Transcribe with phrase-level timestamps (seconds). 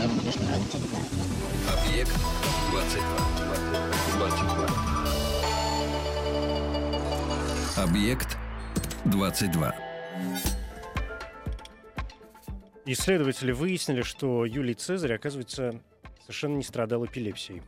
[0.00, 0.16] Объект
[2.70, 3.04] 22.
[4.16, 4.68] 22.
[7.76, 8.38] Объект
[9.04, 9.74] 22.
[12.86, 15.78] Исследователи выяснили, что Юлий Цезарь, оказывается,
[16.22, 17.60] совершенно не страдал эпилепсией.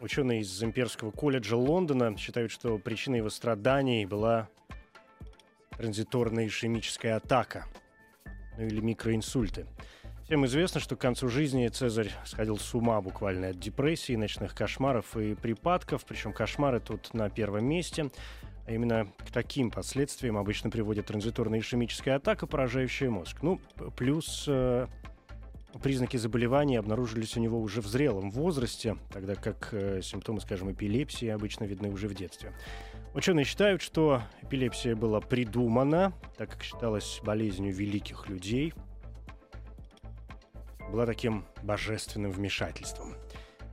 [0.00, 4.48] Ученые из Имперского колледжа Лондона считают, что причиной его страданий была
[5.78, 7.66] транзиторная ишемическая атака,
[8.58, 9.68] ну или микроинсульты.
[10.34, 15.16] Всем известно, что к концу жизни Цезарь сходил с ума буквально от депрессии, ночных кошмаров
[15.16, 18.10] и припадков, причем кошмары тут на первом месте.
[18.66, 23.36] А именно к таким последствиям обычно приводит транзиторная ишемическая атака, поражающая мозг.
[23.42, 23.60] Ну,
[23.96, 24.88] плюс э,
[25.80, 31.28] признаки заболевания обнаружились у него уже в зрелом возрасте, тогда как э, симптомы, скажем, эпилепсии
[31.28, 32.52] обычно видны уже в детстве.
[33.14, 38.74] Ученые считают, что эпилепсия была придумана, так как считалась болезнью великих людей,
[40.90, 43.14] была таким божественным вмешательством.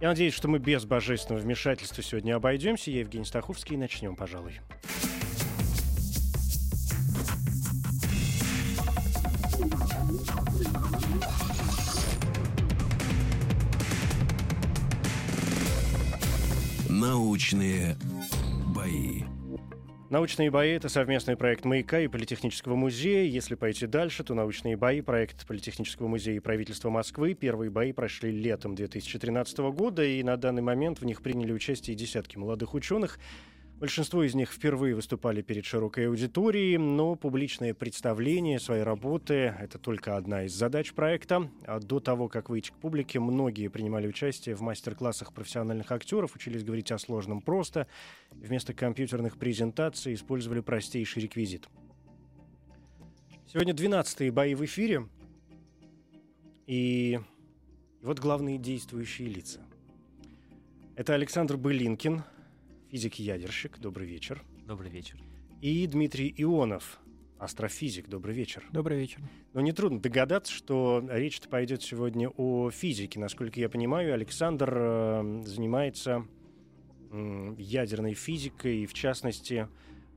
[0.02, 2.90] Я надеюсь, что мы без божественного вмешательства сегодня обойдемся.
[2.90, 4.59] Я Евгений Стаховский, и начнем, пожалуй.
[16.89, 17.95] Научные
[18.76, 19.31] бои.
[20.12, 23.23] Научные бои— это совместный проект «Маяка» и Политехнического музея.
[23.23, 27.34] Если пойти дальше, то научные бои— проект Политехнического музея и правительства Москвы.
[27.34, 32.36] Первые бои прошли летом 2013 года, и на данный момент в них приняли участие десятки
[32.36, 33.20] молодых ученых.
[33.82, 40.17] Большинство из них впервые выступали перед широкой аудиторией, но публичное представление своей работы— это только
[40.17, 41.50] одна из задач проекта.
[41.66, 46.64] А до того, как выйти к публике, многие принимали участие в мастер-классах профессиональных актеров, учились
[46.64, 47.88] говорить о сложном просто,
[48.30, 51.67] вместо компьютерных презентаций использовали простейший реквизит.
[53.48, 55.08] Сегодня 12-е бои в эфире,
[56.67, 57.20] и
[58.04, 59.60] вот главные действующие лица.
[60.95, 62.22] Это Александр Былинкин,
[62.92, 63.80] физик-ядерщик.
[63.80, 64.44] Добрый вечер.
[64.68, 65.18] Добрый вечер.
[65.62, 67.00] И Дмитрий Ионов,
[67.40, 68.10] астрофизик.
[68.10, 68.66] Добрый вечер.
[68.74, 69.22] Добрый вечер.
[69.54, 73.18] Но нетрудно догадаться, что речь-то пойдет сегодня о физике.
[73.18, 76.28] Насколько я понимаю, Александр э, занимается
[77.12, 79.70] м, ядерной физикой, и в частности,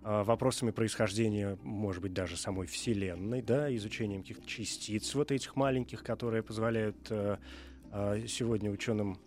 [0.02, 6.02] э, вопросами происхождения, может быть, даже самой Вселенной, да, изучением каких-то частиц вот этих маленьких,
[6.02, 7.36] которые позволяют э,
[7.92, 9.20] э, сегодня ученым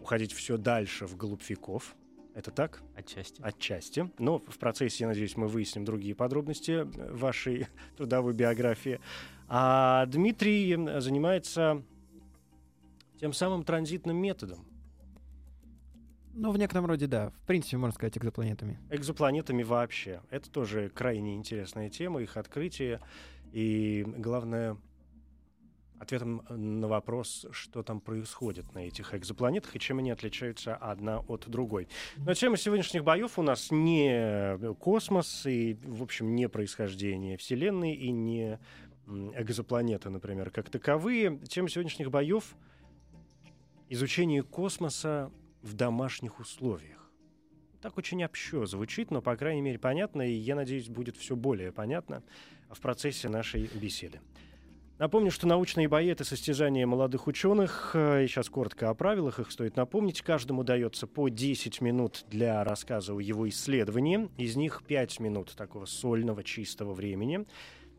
[0.00, 1.96] уходить все дальше вглубь веков.
[2.34, 2.82] Это так?
[2.96, 3.42] Отчасти.
[3.42, 4.10] Отчасти.
[4.18, 7.66] Но в процессе, я надеюсь, мы выясним другие подробности вашей
[7.96, 9.00] трудовой биографии.
[9.48, 11.82] А Дмитрий занимается
[13.18, 14.66] тем самым транзитным методом.
[16.34, 17.30] Ну, в некотором роде, да.
[17.30, 18.80] В принципе, можно сказать, экзопланетами.
[18.90, 20.22] Экзопланетами вообще.
[20.30, 23.00] Это тоже крайне интересная тема, их открытие.
[23.52, 24.78] И главное,
[26.02, 31.48] ответом на вопрос, что там происходит на этих экзопланетах и чем они отличаются одна от
[31.48, 31.88] другой.
[32.16, 38.10] Но тема сегодняшних боев у нас не космос и, в общем, не происхождение Вселенной и
[38.10, 38.58] не
[39.06, 41.38] экзопланеты, например, как таковые.
[41.48, 42.56] Тема сегодняшних боев—
[43.88, 45.30] изучение космоса
[45.62, 47.10] в домашних условиях.
[47.80, 51.72] Так очень общо звучит, но, по крайней мере, понятно, и, я надеюсь, будет все более
[51.72, 52.22] понятно
[52.70, 54.20] в процессе нашей беседы.
[55.02, 57.90] Напомню, что научные бои— это состязания молодых ученых.
[57.94, 60.22] Э, И сейчас коротко о правилах, их стоит напомнить.
[60.22, 64.30] Каждому дается по 10 минут для рассказа о его исследовании.
[64.38, 67.46] Из них 5 минут такого сольного, чистого времени.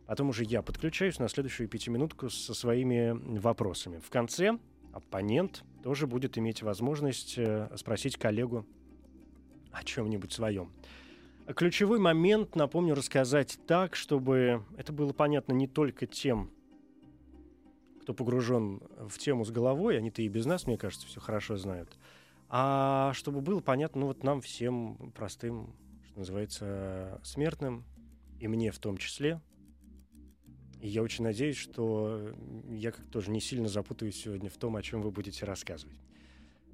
[0.06, 4.00] Потом уже я подключаюсь на следующую пятиминутку со своими вопросами.
[4.00, 4.58] В конце
[4.94, 8.66] оппонент тоже будет иметь возможность э, спросить коллегу
[9.74, 10.72] о чем-нибудь своем.
[11.54, 16.50] Ключевой момент, напомню, рассказать так, чтобы это было понятно не только тем,
[18.04, 21.98] кто погружен в тему с головой, они-то и без нас, мне кажется, все хорошо знают,
[22.50, 25.74] а чтобы было понятно, ну вот нам всем простым,
[26.06, 27.86] что называется, смертным,
[28.40, 29.42] и мне в том числе.
[30.82, 32.36] И я очень надеюсь, что
[32.70, 35.98] я как тоже не сильно запутаюсь сегодня в том, о чем вы будете рассказывать.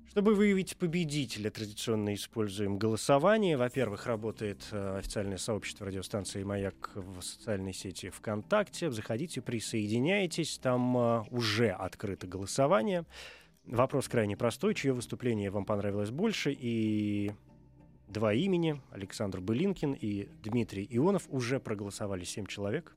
[0.09, 3.57] Чтобы выявить победителя, традиционно используем голосование.
[3.57, 8.89] Во-первых, работает э, официальное сообщество радиостанции «Маяк» в социальной сети ВКонтакте.
[8.89, 10.57] Заходите, присоединяйтесь.
[10.57, 13.05] Там э, уже открыто голосование.
[13.65, 14.73] вопрос крайне простой.
[14.73, 16.57] Чье выступление вам понравилось больше?
[16.59, 17.31] И
[18.07, 22.95] два имени, Александр Былинкин и Дмитрий Ионов, уже проголосовали 7 человек.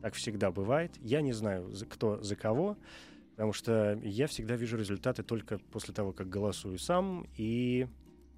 [0.00, 0.92] Так всегда бывает.
[1.00, 2.76] Я не знаю, кто за кого,
[3.32, 7.26] потому что я всегда вижу результаты только после того, как голосую сам.
[7.36, 7.86] И...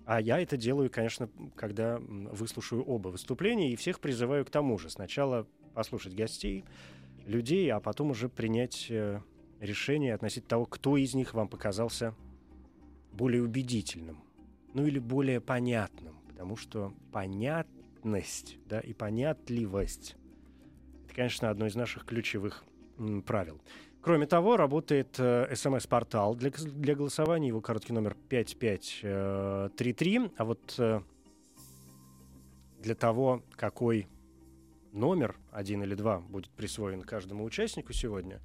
[0.05, 4.91] А я это делаю, конечно, когда выслушаю оба выступления и всех призываю к тому же.
[4.91, 6.65] Сначала послушать гостей,
[7.25, 9.21] людей, а потом уже принять э,
[9.61, 12.15] решение относительно того, кто из них вам показался
[13.13, 14.23] более убедительным,
[14.75, 20.17] ну или более понятным, потому что понятность да, и понятливость—
[21.05, 22.65] это, конечно, одно из наших ключевых
[22.99, 23.61] м, правил.
[24.03, 30.75] Кроме того, работает э, смс-портал для, для голосования, его короткий номер 5533, э, а вот
[30.79, 31.03] э,
[32.81, 34.09] для того, какой
[34.91, 38.41] номер, один или два, будет присвоен каждому участнику сегодня,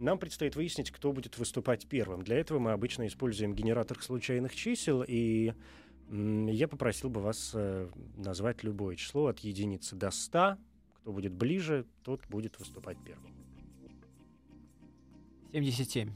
[0.00, 2.22] нам предстоит выяснить, кто будет выступать первым.
[2.22, 5.54] Для этого мы обычно используем генератор случайных чисел, и
[6.10, 7.54] я попросил бы вас
[8.16, 10.56] назвать любое число от единицы до 100.
[11.00, 13.45] Кто будет ближе, тот будет выступать первым.
[15.52, 16.10] 77.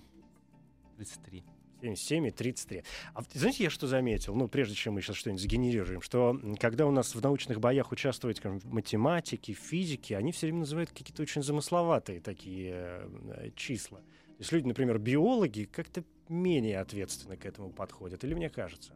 [0.97, 1.45] 33.
[1.81, 2.83] 77 и 33.
[3.15, 4.35] А знаете, я что заметил?
[4.35, 8.39] Ну, прежде чем мы сейчас что-нибудь сгенерируем, что когда у нас в научных боях участвуют
[8.39, 13.99] скажем, математики, физики, они все время называют какие-то очень замысловатые такие э, числа.
[13.99, 18.25] То есть люди, например, биологи, как-то менее ответственно к этому подходят.
[18.25, 18.95] Или мне кажется?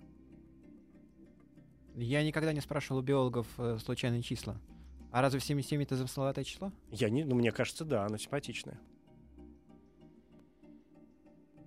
[1.96, 4.60] Я никогда не спрашивал у биологов э, случайные числа.
[5.10, 6.72] А разве 77 это замысловатое число?
[6.90, 8.80] Я не, ну, мне кажется, да, оно симпатичное.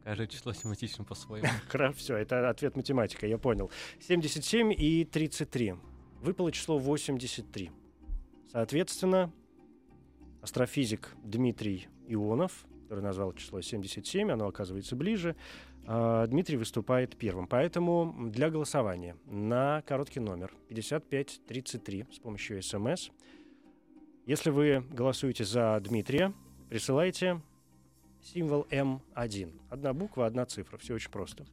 [0.07, 1.49] Каждое число семантично по-своему.
[1.97, 3.69] Все, это ответ математика, я понял.
[3.99, 5.75] 77 и 33.
[6.21, 7.71] Выпало число 83.
[8.49, 9.33] Соответственно,
[10.41, 15.35] астрофизик Дмитрий Ионов, который назвал число 77, оно оказывается ближе,
[15.85, 17.45] а, Дмитрий выступает первым.
[17.45, 23.09] Поэтому для голосования на короткий номер 5533 с помощью СМС,
[24.25, 26.33] если вы голосуете за Дмитрия,
[26.69, 27.41] присылайте
[28.33, 29.53] символ М1.
[29.69, 30.77] Одна буква, одна цифра.
[30.77, 31.45] Все очень просто.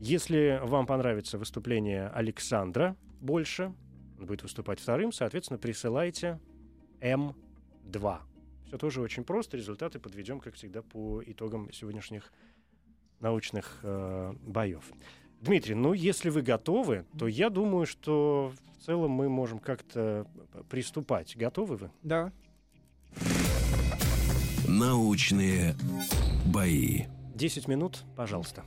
[0.00, 3.72] Если вам понравится выступление Александра больше,
[4.18, 6.40] он будет выступать вторым, соответственно, присылайте
[7.00, 8.18] М2.
[8.66, 9.56] Все тоже очень просто.
[9.56, 12.32] Результаты подведем, как всегда, по итогам сегодняшних
[13.20, 14.84] научных э, боев.
[15.40, 20.26] Дмитрий, ну если вы готовы, то я думаю, что в целом мы можем как-то
[20.68, 21.36] приступать.
[21.36, 21.90] Готовы вы?
[22.02, 22.32] Да.
[24.80, 25.76] Научные
[26.46, 27.02] бои.
[27.34, 28.64] 10 минут, пожалуйста.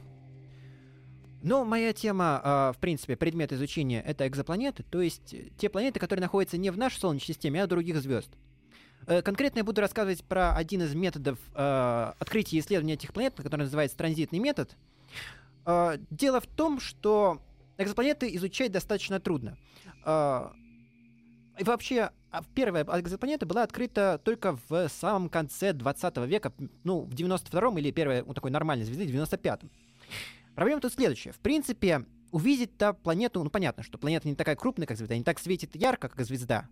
[1.42, 6.22] Ну, моя тема, э, в принципе, предмет изучения— это экзопланеты, то есть те планеты, которые
[6.22, 8.30] находятся не в нашей Солнечной системе, а в других звезд.
[9.08, 13.34] Э, конкретно я буду рассказывать про один из методов э, открытия и исследования этих планет,
[13.34, 14.70] который называется транзитный метод.
[15.66, 17.42] Э, дело в том, что
[17.80, 19.58] экзопланеты изучать достаточно трудно.
[21.56, 26.54] Э, и вообще, а первая экзопланета была открыта только в самом конце 20 века,
[26.84, 29.70] ну, в 92-м или первая ну, такой нормальной звезды в 95-м.
[30.56, 31.32] Проблема тут следующая.
[31.32, 35.40] В принципе, увидеть-то планету, ну, понятно, что планета не такая крупная, как звезда, не так
[35.40, 36.68] светит ярко, как звезда.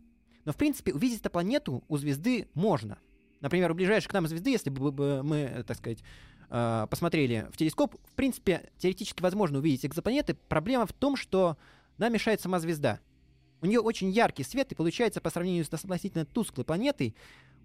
[0.46, 2.98] Но, в принципе, увидеть-то планету у звезды можно.
[3.42, 6.00] Например, у ближайшей к нам звезды, если бы мы, так сказать,
[6.50, 10.34] а, посмотрели в телескоп, в принципе, теоретически возможно увидеть экзопланеты.
[10.34, 11.58] Проблема в том, что
[11.98, 13.00] нам мешает сама звезда—
[13.62, 17.16] у нее очень яркий свет, и получается по сравнению с относительно тусклой планетой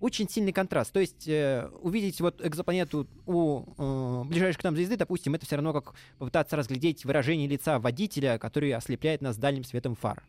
[0.01, 0.93] очень сильный контраст.
[0.93, 5.57] То есть э, увидеть вот экзопланету у э, ближайшей к нам звезды, допустим, это все
[5.57, 10.23] равно как попытаться разглядеть выражение лица водителя, который ослепляет нас дальним светом фар.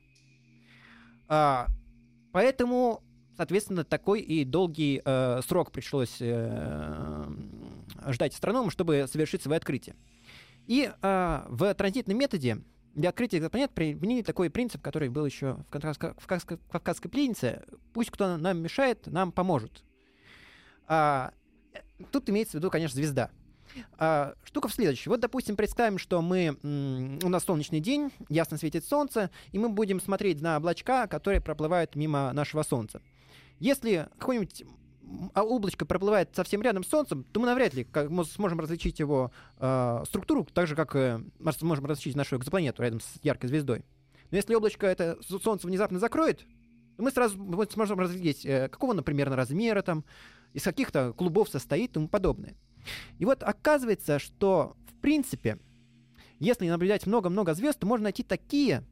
[1.27, 1.67] А,
[2.31, 3.03] поэтому,
[3.35, 7.25] соответственно, такой и долгий э, срок пришлось э,
[8.07, 9.95] ждать астрономам, чтобы совершить свои открытия.
[10.67, 12.59] И э, в транзитном методе
[12.97, 17.63] для открытия экзопланет применили такой принцип, который был еще в, Кавказской, в Кавказской, пленнице.
[17.93, 19.83] Пусть кто нам мешает, нам поможет.
[20.87, 21.31] А,
[22.11, 23.29] тут имеется в виду, конечно, звезда.
[23.99, 25.11] А, штука в следующей.
[25.11, 26.57] Вот, допустим, представим, что мы,
[27.23, 31.95] у нас солнечный день, ясно светит солнце, и мы будем смотреть на облачка, которые проплывают
[31.95, 33.03] мимо нашего солнца.
[33.59, 34.63] Если какой-нибудь
[35.33, 38.99] а облачко проплывает совсем рядом с Солнцем, то мы навряд ли как, мы сможем различить
[38.99, 41.21] его э, структуру, так же, как э,
[41.57, 43.85] сможем различить нашу экзопланету рядом с яркой звездой.
[44.31, 46.45] Но если облачко это Солнце внезапно закроет,
[46.97, 47.37] то мы сразу
[47.71, 50.03] сможем разглядеть, э, какого, например, размера там,
[50.53, 52.55] из каких-то клубов состоит и тому подобное.
[53.19, 55.59] И вот оказывается, что в принципе,
[56.39, 58.83] если наблюдать много-много звезд, то можно найти такие,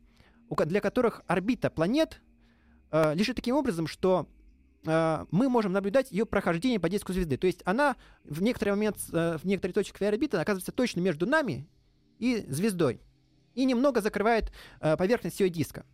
[0.50, 2.22] для которых орбита планет
[2.92, 4.28] э, лежит таким образом, что
[4.86, 7.38] мы можем наблюдать ее прохождение по диску звезды.
[7.38, 11.26] То есть она в некоторый момент, э, в некоторой точке своей орбиты оказывается точно между
[11.26, 11.68] нами
[12.20, 13.02] и звездой.
[13.56, 14.52] И немного закрывает
[14.82, 15.86] э, поверхность ее диска.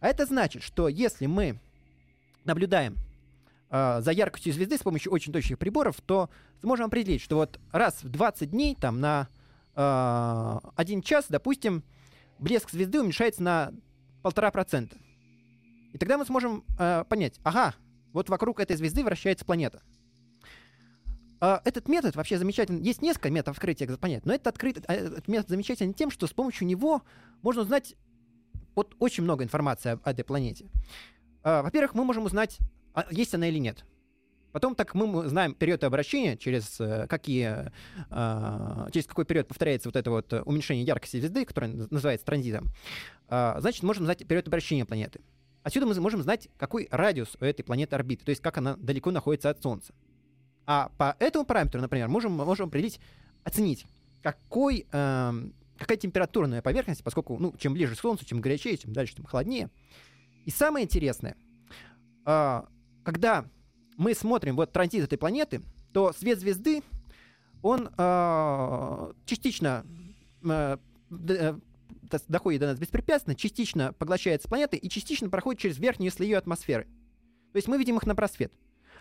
[0.00, 1.58] А это значит, что если мы
[2.44, 2.96] наблюдаем
[3.70, 6.30] э, за яркостью звезды с помощью очень точных приборов, то
[6.60, 9.28] сможем определить, что вот раз в 20 дней, там на
[9.74, 11.82] э, один час, допустим,
[12.38, 13.72] блеск звезды уменьшается на
[14.22, 14.96] полтора процента.
[15.92, 17.74] И тогда мы сможем э, понять, ага,
[18.12, 19.82] вот вокруг этой звезды вращается планета.
[21.40, 22.82] А, этот метод вообще замечательный.
[22.82, 26.32] Есть несколько методов открытия экзопланет, но этот, открыт, а, этот метод замечателен тем, что с
[26.32, 27.02] помощью него
[27.42, 27.94] можно узнать
[28.74, 30.66] вот очень много информации об этой планете.
[31.42, 32.58] А, во-первых, мы можем узнать,
[33.10, 33.84] есть она или нет.
[34.52, 37.70] Потом так мы знаем период обращения, через, э, какие,
[38.08, 42.68] через какой период повторяется вот это вот уменьшение яркости звезды, которое называется транзитом.
[43.28, 45.20] Значит, можем знать период обращения планеты.
[45.68, 49.10] Отсюда мы можем знать, какой радиус у этой планеты орбиты, то есть как она далеко
[49.10, 49.92] находится от Солнца.
[50.64, 52.98] А по этому параметру, например, можем, можем определить,
[53.44, 53.84] оценить,
[54.22, 55.32] какой, э,
[55.76, 59.68] какая температурная поверхность, поскольку ну, чем ближе к Солнцу, чем горячее, чем дальше, тем холоднее.
[60.46, 61.36] И самое интересное,
[62.24, 62.62] э,
[63.04, 63.44] когда
[63.98, 65.60] мы смотрим вот транзит этой планеты,
[65.92, 66.82] то свет звезды,
[67.60, 69.84] он э, частично
[70.42, 70.78] э,
[72.28, 76.84] доходит до нас беспрепятственно, частично поглощается планеты и частично проходит через верхние слои атмосферы.
[77.52, 78.52] То есть мы видим их на просвет.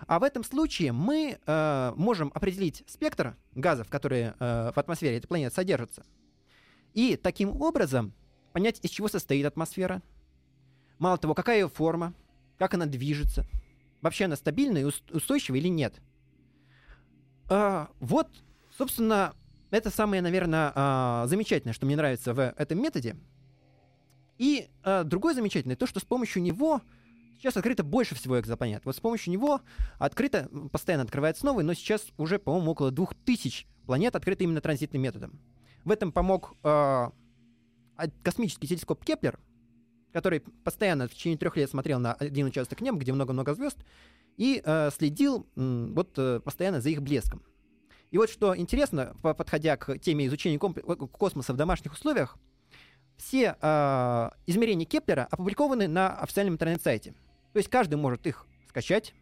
[0.05, 5.27] А в этом случае мы э, можем определить спектр газов, которые э, в атмосфере этой
[5.27, 6.05] планеты содержатся.
[6.93, 8.13] И таким образом
[8.53, 10.01] понять, из чего состоит атмосфера.
[10.99, 12.13] Мало того, какая ее форма,
[12.57, 13.45] как она движется.
[14.01, 15.95] Вообще она стабильная и устойчивая или нет.
[17.49, 18.29] Э, вот,
[18.77, 19.33] собственно,
[19.71, 23.15] это самое, наверное, э, замечательное, что мне нравится в этом методе.
[24.37, 26.81] И э, другое замечательное, то, что с помощью него
[27.37, 28.83] Сейчас открыто больше всего экзопланет.
[28.83, 29.61] Вот с помощью него
[29.99, 35.39] открыто, постоянно открывается новый, но сейчас уже, по-моему, около 2000 планет открыты именно транзитным методом.
[35.85, 37.09] В этом помог э,
[38.23, 39.39] космический телескоп Кеплер,
[40.13, 43.77] который постоянно в течение трех лет смотрел на один участок неба, где много-много звезд,
[44.37, 47.43] и э, следил э, вот э, постоянно за их блеском.
[48.11, 52.37] И вот что интересно, подходя к теме изучения космоса в домашних условиях,
[53.17, 57.11] все э, измерения Кеплера опубликованы на официальном интернет-сайте.
[57.53, 59.13] То есть каждый может их скачать,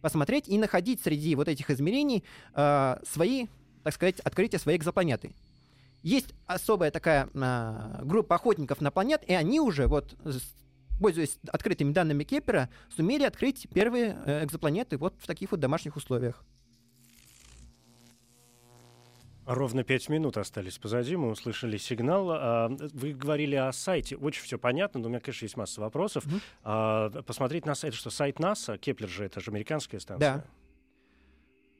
[0.00, 2.24] посмотреть и находить среди вот этих измерений
[2.54, 3.46] э, свои,
[3.82, 5.32] так сказать, открытия своей экзопланеты.
[6.02, 10.16] Есть особая такая э, группа охотников на планет, и они уже, вот,
[11.00, 16.44] пользуясь открытыми данными Кеплера, сумели открыть первые э, экзопланеты вот в таких вот домашних условиях.
[19.46, 22.30] Ровно пять минут остались позади, мы услышали сигнал.
[22.30, 26.24] А, вы говорили о сайте, очень все понятно, но у меня, конечно, есть масса вопросов.
[26.64, 27.22] Mm-hmm.
[27.24, 30.36] Посмотреть на сайт, что сайт НАСА, Кеплер же, это же американская станция.
[30.36, 30.44] Да.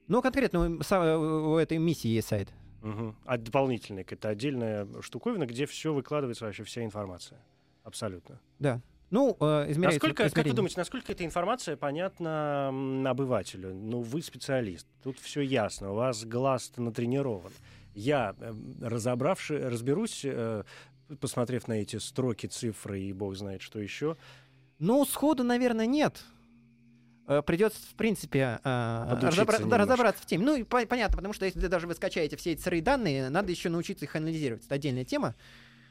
[0.07, 2.53] Ну, конкретно у этой миссии есть сайт.
[2.83, 3.15] Угу.
[3.25, 7.41] А дополнительный, это отдельная штуковина, где все выкладывается, вообще вся информация.
[7.83, 8.39] Абсолютно.
[8.59, 8.83] Да.
[9.11, 12.69] Ну, э, измеряется насколько, Как вы думаете, насколько эта информация понятна
[13.09, 13.73] обывателю?
[13.75, 17.53] Ну, вы специалист, тут все ясно, у вас глаз натренирован.
[17.95, 20.65] Я, э, разобравший, разберусь, э,
[21.21, 24.17] посмотрев на эти строки, цифры и бог знает что еще.
[24.81, 26.25] Ну, сходу, наверное, нет.
[27.29, 30.45] Э, Придется, в принципе, разобра- разобраться в теме.
[30.45, 33.51] Ну, и по- понятно, потому что если даже вы скачаете все эти сырые данные, надо
[33.53, 34.65] еще научиться их анализировать.
[34.65, 35.35] Это отдельная тема.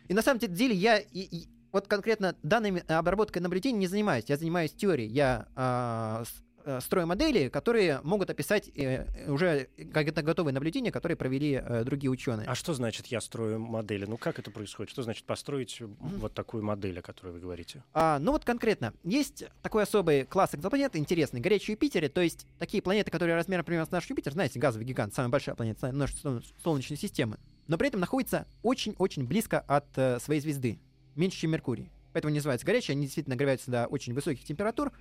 [0.09, 4.25] И на самом деле я и, и вот конкретно данными обработкой наблюдений не занимаюсь.
[4.27, 5.09] Я занимаюсь теорией.
[5.09, 6.23] Я а,
[6.65, 12.11] э, строю модели, которые могут описать э, уже как-то готовые наблюдения, которые провели э, другие
[12.11, 12.47] ученые.
[12.47, 14.05] А что значит я строю модели?
[14.05, 14.91] Ну как это происходит?
[14.91, 16.19] Что значит построить mm-hmm.
[16.19, 17.83] вот такую модель, о которой вы говорите?
[17.91, 18.93] А, ну вот конкретно.
[19.03, 23.87] Есть такой особый класс экзопланет, интересный, горячие Юпитеры, то есть такие планеты, которые размером примерно
[23.87, 26.17] с наш Юпитер, знаете, газовый гигант, самая большая планета нашей
[26.63, 30.79] Солнечной системы, но при этом находится очень-очень близко от э, своей звезды
[31.15, 31.91] меньше, чем Меркурий.
[32.13, 34.91] Поэтому они называются горячие, они действительно нагреваются до очень высоких температур.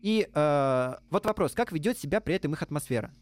[0.00, 3.12] И э, вот вопрос, как ведет себя при этом их атмосфера?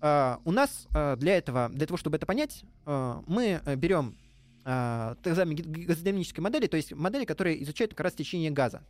[0.00, 4.16] Э, у нас э, для этого, для того, чтобы это понять, э, мы берем
[4.64, 8.82] э, так называемые газодинамические модели, то есть модели, которые изучают как раз течение газа.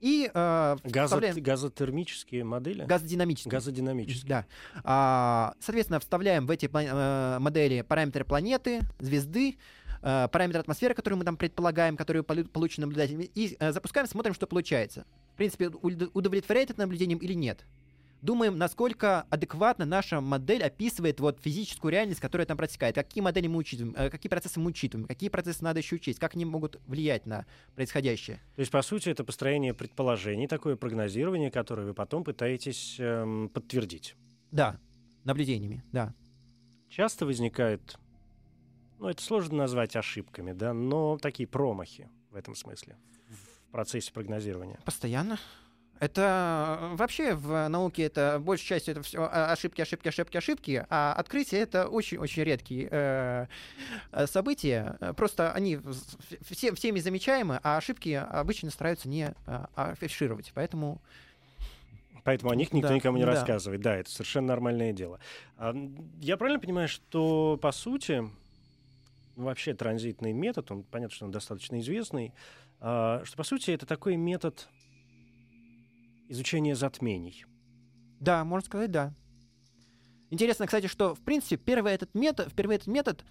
[0.00, 1.42] И э, Газо- вставляем...
[1.42, 2.84] газотермические модели?
[2.84, 3.50] Газодинамические.
[3.50, 4.28] Газодинамические.
[4.28, 4.46] Да.
[4.82, 9.56] А, соответственно, вставляем в эти э, модели параметры планеты, звезды,
[10.04, 14.46] э, параметры атмосферы, которые мы там предполагаем, которые получены наблюдателями, и э, запускаем, смотрим, что
[14.46, 15.06] получается.
[15.32, 17.64] В принципе, удовлетворяет это наблюдением или нет.
[18.22, 23.58] думаем, насколько адекватно наша модель описывает вот физическую реальность, которая там протекает, какие модели мы
[23.58, 27.26] учитываем, э, какие процессы мы учитываем, какие процессы надо еще учесть, как они могут влиять
[27.26, 28.40] на происходящее.
[28.54, 34.16] То есть, по сути, это построение предположений, такое прогнозирование, которое вы потом пытаетесь эм, подтвердить.
[34.50, 34.78] Да,
[35.24, 36.14] наблюдениями, да.
[36.88, 37.98] Часто возникают,
[38.98, 42.96] ну, это сложно назвать ошибками, да, но такие промахи в этом смысле,
[43.28, 44.78] в процессе прогнозирования.
[44.84, 45.38] Постоянно.
[46.00, 51.14] Это э, вообще в науке это большей частью это все ошибки, ошибки, ошибки, ошибки, а
[51.14, 53.46] открытие это очень-очень редкие э,
[54.12, 54.98] э события.
[55.16, 55.78] Просто они
[56.50, 60.50] все, всеми замечаемы, а ошибки обычно стараются не э, афишировать.
[60.54, 61.00] Поэтому
[62.24, 63.32] Поэтому о них никто да, никому не да.
[63.32, 63.82] рассказывает.
[63.82, 65.20] Да, это совершенно нормальное дело.
[65.58, 65.74] А,
[66.20, 68.24] я правильно понимаю, что по сути
[69.36, 72.32] вообще транзитный метод, он понятно, что он достаточно известный,
[72.80, 74.68] а, что по сути это такой метод
[76.28, 77.44] изучения затмений.
[78.20, 79.12] Да, можно сказать, да.
[80.30, 83.24] Интересно, кстати, что в принципе первый этот метод, впервые этот метод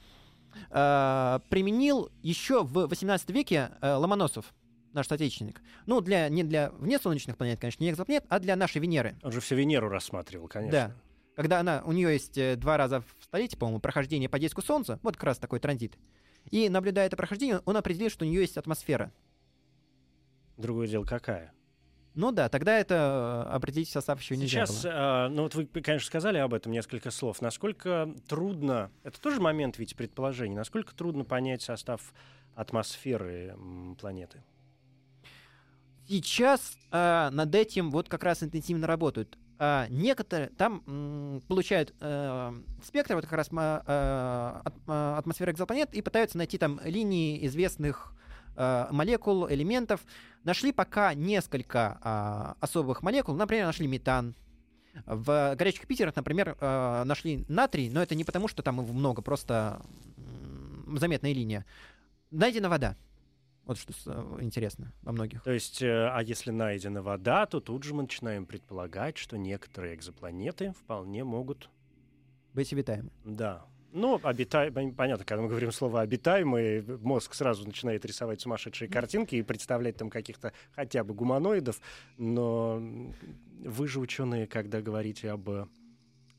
[0.70, 4.54] э, применил еще в 18 веке э, Ломоносов,
[4.94, 5.62] наш соотечественник.
[5.86, 9.16] Ну, для, не для внесолнечных планет, конечно, не экзопланет, а для нашей Венеры.
[9.24, 10.72] Он же все Венеру рассматривал, конечно.
[10.72, 10.96] Да.
[11.36, 15.00] Когда она, у нее есть э, два раза в столетие, по-моему, прохождение по диску Солнца,
[15.02, 15.98] вот как раз такой транзит.
[16.52, 19.12] И наблюдая это прохождение, он определил, что у нее есть атмосфера.
[20.58, 21.54] Другое дело какая?
[22.16, 24.92] Ну да, тогда это э, определить состав еще нельзя Сейчас, было.
[24.92, 27.42] Э, ну вот вы, конечно, сказали об этом несколько слов.
[27.42, 32.14] Насколько трудно, это тоже момент ведь предположений, насколько трудно понять состав
[32.54, 33.58] атмосферы
[34.00, 34.44] планеты?
[36.08, 39.38] Сейчас э, над этим вот как раз интенсивно работают.
[39.66, 42.54] А некоторые там м, получают э,
[42.84, 48.14] спектр, вот как раз э, э, атмосферы экзопланет, и пытаются найти там линии известных
[48.58, 50.02] э, молекул, элементов.
[50.44, 53.36] Нашли пока несколько э, особых молекул.
[53.36, 54.36] Например, нашли метан.
[55.06, 59.22] В горячих Питерах, например, э, нашли натрий, но это не потому, что там его много,
[59.22, 59.82] просто
[60.94, 61.66] заметная линия.
[62.32, 62.98] Найдена вода.
[63.66, 65.42] Вот что э, интересно во многих.
[65.44, 69.96] То есть, э, а если найдена вода, то тут же мы начинаем предполагать, что некоторые
[69.96, 71.70] экзопланеты вполне могут...
[72.54, 73.10] Быть обитаемы.
[73.24, 73.66] Да.
[73.94, 74.72] Ну, обитай...
[74.72, 80.10] понятно, когда мы говорим слово «обитаемый», мозг сразу начинает рисовать сумасшедшие картинки и представлять там
[80.10, 81.80] каких-то хотя бы гуманоидов,
[82.18, 82.82] но
[83.60, 85.48] вы же ученые, когда говорите об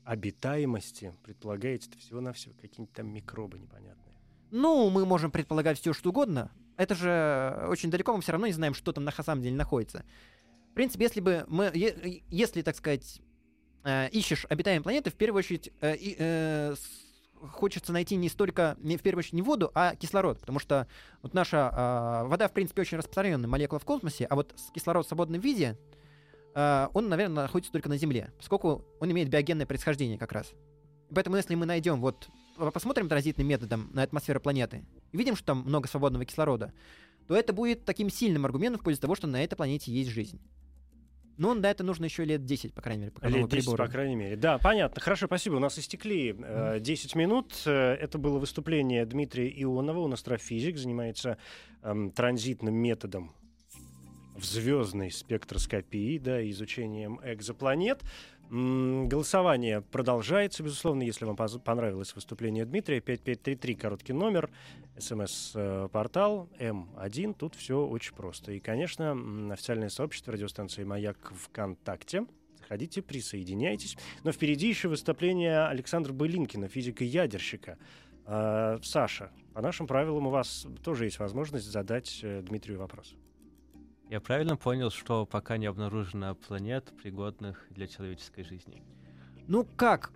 [0.03, 4.15] обитаемости, предполагаете это всего-навсего какие-нибудь там микробы непонятные.
[4.51, 6.51] Ну, мы можем предполагать все, что угодно.
[6.77, 10.03] Это же очень далеко, мы все равно не знаем, что там на самом деле находится.
[10.71, 13.21] В принципе, если бы мы, если, так сказать,
[13.85, 16.75] э, ищешь обитаемые планеты, в первую очередь э, э,
[17.51, 20.87] хочется найти не столько, не, в первую очередь, не воду, а кислород, потому что
[21.21, 25.07] вот наша э, вода, в принципе, очень распространенная молекула в космосе, а вот кислород в
[25.07, 25.77] свободном виде,
[26.55, 30.51] э, он, наверное, находится только на Земле, поскольку он имеет биогенное происхождение как раз.
[31.13, 32.27] Поэтому, если мы найдем вот
[32.73, 36.73] посмотрим транзитным методом на атмосферу планеты и видим, что там много свободного кислорода,
[37.27, 40.41] то это будет таким сильным аргументом в пользу того, что на этой планете есть жизнь.
[41.37, 43.87] Ну, на это нужно еще лет 10, по крайней мере, по Лет 10, приборам.
[43.87, 44.35] по крайней мере.
[44.35, 45.01] Да, понятно.
[45.01, 45.55] Хорошо, спасибо.
[45.55, 47.53] У нас истекли э, 10 минут.
[47.65, 49.99] Э, это было выступление Дмитрия Ионова.
[49.99, 51.37] Он астрофизик, занимается
[51.81, 53.33] э, транзитным методом
[54.35, 58.01] в звездной спектроскопии, да, изучением экзопланет.
[58.49, 61.01] Голосование продолжается, безусловно.
[61.03, 64.51] Если вам понравилось выступление Дмитрия, 5533, короткий номер,
[64.97, 67.35] смс-портал М1.
[67.39, 68.51] Тут все очень просто.
[68.51, 69.17] И, конечно,
[69.51, 72.25] официальное сообщество радиостанции «Маяк» ВКонтакте.
[72.59, 73.97] Заходите, присоединяйтесь.
[74.23, 77.77] Но впереди еще выступление Александра Былинкина, физика-ядерщика.
[78.25, 83.15] А, Саша, по нашим правилам у вас тоже есть возможность задать э, Дмитрию вопрос.
[84.09, 88.83] Я правильно понял, что пока не обнаружено планет, пригодных для человеческой жизни?
[89.47, 90.11] Ну как,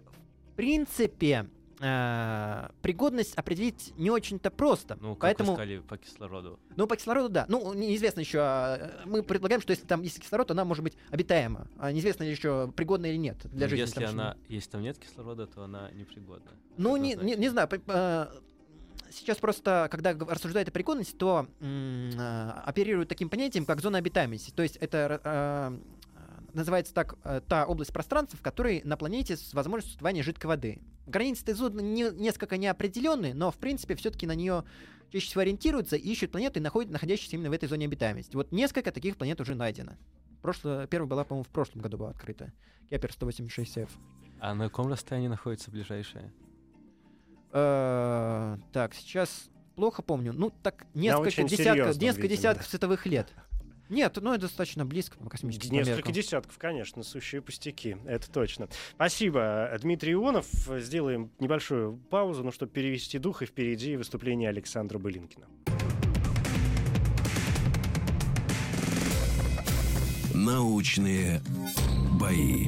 [0.52, 1.49] в принципе,
[1.80, 4.97] э, пригодность определить не очень-то просто.
[5.02, 5.54] Ну, как поэтому...
[5.54, 6.60] сказали, по кислороду.
[6.75, 7.45] Ну, по кислороду, да.
[7.47, 8.39] Ну, неизвестно еще.
[8.41, 11.67] А, мы предполагаем, что если там есть кислород, она может быть обитаема.
[11.78, 13.82] А неизвестно еще, пригодна или нет для ну, жизни.
[13.82, 16.52] Если, она, если там нет кислорода, то она непригодна.
[16.78, 17.67] Ну, не, не, не знаю.
[19.10, 24.52] А, сейчас просто, когда рассуждают о пригодности, то э, оперируют таким понятием, как зона обитаемости.
[24.52, 25.80] То есть это э,
[26.54, 30.82] называется так э, та область пространства, в которой на планете с возможностью существования жидкой воды.
[31.08, 34.63] Границы этой зоны не, несколько неопределенные, но в принципе все-таки на нее
[35.12, 38.36] чаще всего ориентируются ищут планеты, находят, находящиеся именно в этой зоне обитаемости.
[38.36, 39.93] Вот несколько таких планет уже найдено.
[40.41, 42.54] Прошлое, первая была, по-моему, в прошлом году была открыта.
[42.89, 43.89] Кепер 186F.
[44.39, 46.32] А на каком расстоянии находится ближайшая?
[47.51, 50.33] Э, так, сейчас плохо помню.
[50.33, 53.27] Ну, так несколько десятков, несколько десятков световых лет.
[53.89, 56.13] Нет, ну это достаточно близко по космическим Несколько меркам.
[56.13, 58.69] десятков, конечно, сущие пустяки, это точно.
[58.93, 60.45] Спасибо, Дмитрий Ионов.
[60.77, 65.47] Сделаем небольшую паузу, ну, чтобы перевести дух, и впереди выступление Александра Былинкина.
[70.35, 71.41] Научные
[72.19, 72.67] бои.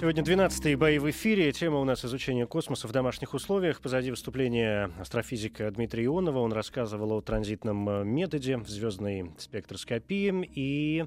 [0.00, 1.52] Сегодня 12-е бои в эфире.
[1.52, 3.82] Тема у нас изучение космоса в домашних условиях.
[3.82, 6.38] Позади выступления астрофизика Дмитрия Ионова.
[6.38, 10.50] Он рассказывал о транзитном э, методе звездной спектроскопии.
[10.54, 11.04] И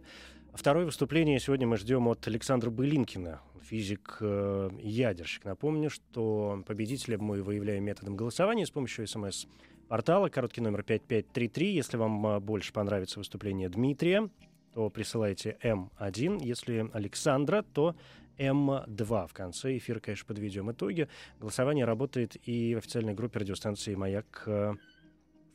[0.54, 5.44] второе выступление сегодня мы ждем от Александра Былинкина, физик-ядерщик.
[5.44, 10.30] Напомню, что победителя мы выявляем методом голосования с помощью смс-портала.
[10.30, 11.74] Короткий номер 5533.
[11.74, 14.30] Если вам э, больше понравится выступление Дмитрия,
[14.76, 16.44] то присылайте М1.
[16.44, 17.96] Если Александра, то
[18.38, 19.28] М2.
[19.28, 21.08] В конце эфира, конечно, подведем итоги.
[21.40, 24.74] Голосование работает и в официальной группе радиостанции «Маяк» э,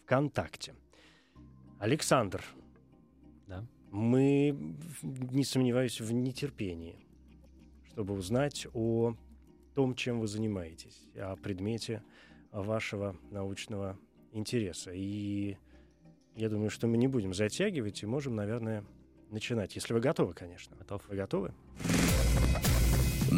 [0.05, 0.75] ВКонтакте.
[1.79, 2.45] Александр,
[3.47, 3.65] Да.
[3.91, 4.57] мы,
[5.03, 6.97] не сомневаюсь, в нетерпении,
[7.91, 9.15] чтобы узнать о
[9.75, 12.03] том, чем вы занимаетесь, о предмете
[12.51, 13.99] вашего научного
[14.33, 14.91] интереса.
[14.93, 15.57] И
[16.35, 18.85] я думаю, что мы не будем затягивать и можем, наверное,
[19.31, 19.75] начинать.
[19.77, 20.77] Если вы готовы, конечно.
[20.77, 21.07] Готов.
[21.09, 21.55] Вы готовы?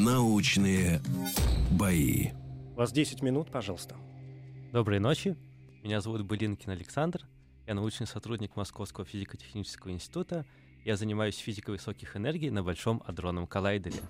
[0.02, 1.02] Научные
[1.72, 2.28] бои.
[2.72, 3.96] У вас 10 минут, пожалуйста.
[4.72, 5.36] Доброй ночи.
[5.82, 7.26] Меня зовут Былинкин Александр.
[7.66, 10.46] Я научный сотрудник Московского физико-технического института.
[10.86, 14.00] Я занимаюсь физикой высоких энергий на Большом адронном коллайдере.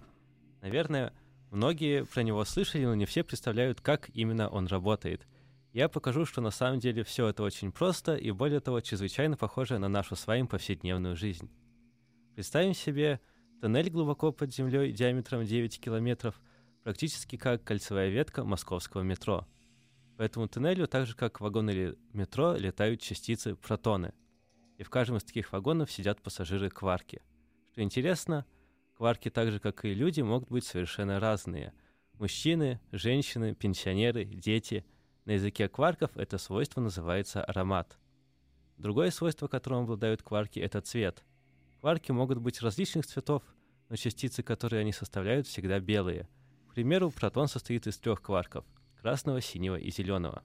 [0.62, 1.12] Наверное,
[1.50, 5.26] многие про него слышали, но не все представляют, как именно он работает.
[5.72, 9.78] Я покажу, что на самом деле все это очень просто и, более того, чрезвычайно похоже
[9.78, 11.50] на нашу с вами повседневную жизнь.
[12.36, 13.20] Представим себе
[13.60, 16.40] тоннель глубоко под землей диаметром 9 километров,
[16.82, 19.46] практически как кольцевая ветка московского метро.
[20.16, 24.12] По этому туннелю, так же как вагоны метро, летают частицы протоны.
[24.78, 27.22] И в каждом из таких вагонов сидят пассажиры-кварки.
[27.70, 28.46] Что интересно,
[28.96, 31.74] кварки, так же как и люди, могут быть совершенно разные.
[32.14, 34.84] Мужчины, женщины, пенсионеры, дети.
[35.26, 37.98] На языке кварков это свойство называется аромат.
[38.78, 41.24] Другое свойство, которым обладают кварки, это цвет.
[41.80, 43.42] Кварки могут быть различных цветов,
[43.88, 46.28] но частицы, которые они составляют, всегда белые.
[46.68, 48.66] К примеру, протон состоит из трех кварков–
[49.00, 50.44] красного, синего и зеленого.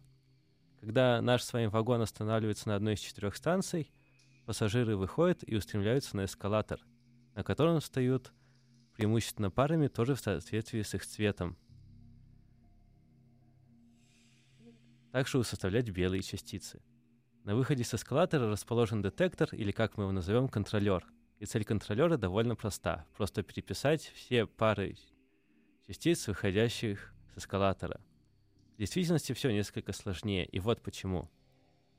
[0.80, 3.91] Когда наш с вами вагон останавливается на одной из четырех станций,
[4.45, 6.80] пассажиры выходят и устремляются на эскалатор,
[7.36, 8.32] на котором встают
[8.95, 11.58] преимущественно парами, тоже в соответствии с их цветом.
[15.12, 16.82] Также составлять белые частицы.
[17.43, 21.06] На выходе с эскалатора расположен детектор, или как мы его назовем, контролер.
[21.39, 23.06] И цель контролера довольно проста.
[23.15, 24.95] Просто переписать все пары
[25.88, 28.02] частиц, выходящих с эскалатора.
[28.76, 31.30] В действительности все несколько сложнее, и вот почему.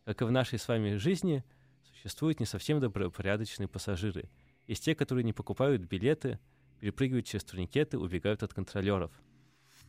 [0.05, 1.45] Как и в нашей с вами жизни,
[1.83, 4.31] существуют не совсем добропорядочные пассажиры.
[4.67, 6.39] Есть те, которые не покупают билеты,
[6.81, 9.13] перепрыгивают через турникеты, убегают от контролеров.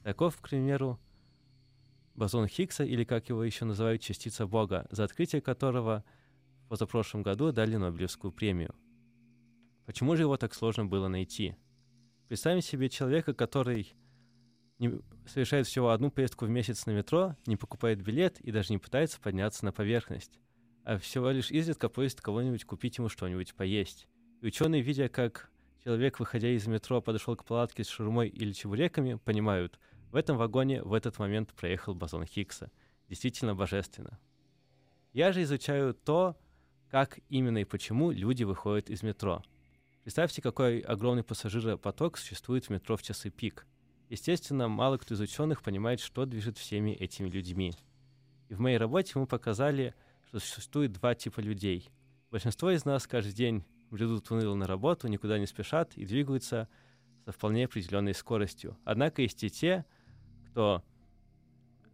[0.04, 1.00] Таков, к примеру,
[2.16, 6.04] бозон Хиггса, или как его еще называют, частица Бога, за открытие которого
[6.66, 8.76] в позапрошлом году дали Нобелевскую премию.
[9.88, 11.56] Почему же его так сложно было найти?
[12.28, 13.96] Представим себе человека, который
[14.80, 18.80] не, совершает всего одну поездку в месяц на метро, не покупает билет и даже не
[18.80, 20.42] пытается подняться на поверхность,
[20.84, 24.10] а всего лишь изредка просит кого-нибудь купить ему что-нибудь поесть.
[24.42, 25.50] И ученые, видя, как
[25.86, 29.80] человек, выходя из метро, подошел к палатке с шурмой или чебуреками, понимают,
[30.12, 32.72] в этом вагоне в этот момент проехал бозон Хиггса.
[33.08, 34.20] Действительно божественно.
[35.14, 36.36] Я же изучаю то,
[36.92, 39.44] как именно и почему люди выходят из метро.
[40.08, 43.68] Представьте, какой огромный пассажиропоток существует в метро в часы пик.
[44.08, 47.74] Естественно, мало кто из ученых понимает, что движет всеми этими людьми.
[48.48, 49.94] И в моей работе мы показали,
[50.30, 51.90] что существует два типа людей.
[52.32, 56.70] Большинство из нас каждый день бредут уныло на работу, никуда не спешат и двигаются
[57.26, 58.78] со вполне определенной скоростью.
[58.86, 59.84] Однако есть и те,
[60.52, 60.86] кто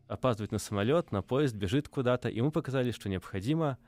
[0.08, 3.80] опаздывает на самолет, на поезд, бежит куда-то, и мы показали, что необходимо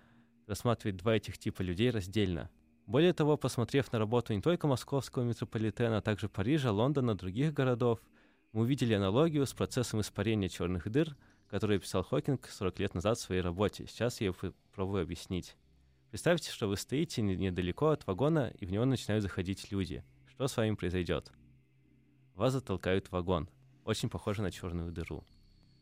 [0.47, 2.49] рассматривать два этих типа людей раздельно.
[2.85, 7.99] Более того, посмотрев на работу не только московского метрополитена, а также Парижа, Лондона, других городов,
[8.51, 11.17] мы увидели аналогию с процессом испарения черных дыр,
[11.49, 13.87] который писал Хокинг 40 лет назад в своей работе.
[13.87, 15.55] Сейчас я попробую объяснить.
[16.11, 20.03] Представьте, что вы стоите недалеко от вагона, и в него начинают заходить люди.
[20.27, 21.31] Что с вами произойдет?
[22.35, 23.49] Вас затолкают в вагон.
[23.83, 25.25] Очень похоже на черную дыру.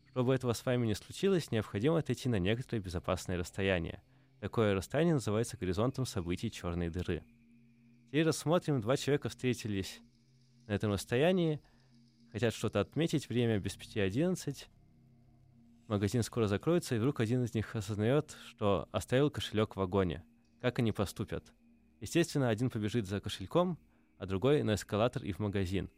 [0.08, 4.02] Чтобы этого с вами не случилось, необходимо отойти на некоторое безопасное расстояние.
[4.44, 7.24] Такое расстояние называется горизонтом событий черной дыры.
[8.08, 10.02] Теперь рассмотрим, два человека встретились
[10.66, 11.62] на этом расстоянии,
[12.30, 14.66] хотят что-то отметить, время без 5.11,
[15.86, 20.22] магазин скоро закроется, и вдруг один из них осознает, что оставил кошелек в вагоне.
[20.60, 21.50] Как они поступят?
[22.02, 23.78] Естественно, один побежит за кошельком,
[24.18, 25.88] а другой на эскалатор и в магазин.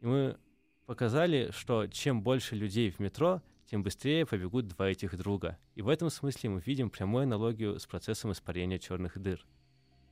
[0.00, 0.38] И мы
[0.86, 5.58] показали, что чем больше людей в метро, тем быстрее побегут два этих друга.
[5.74, 9.44] И в этом смысле мы видим прямую аналогию с процессом испарения черных дыр.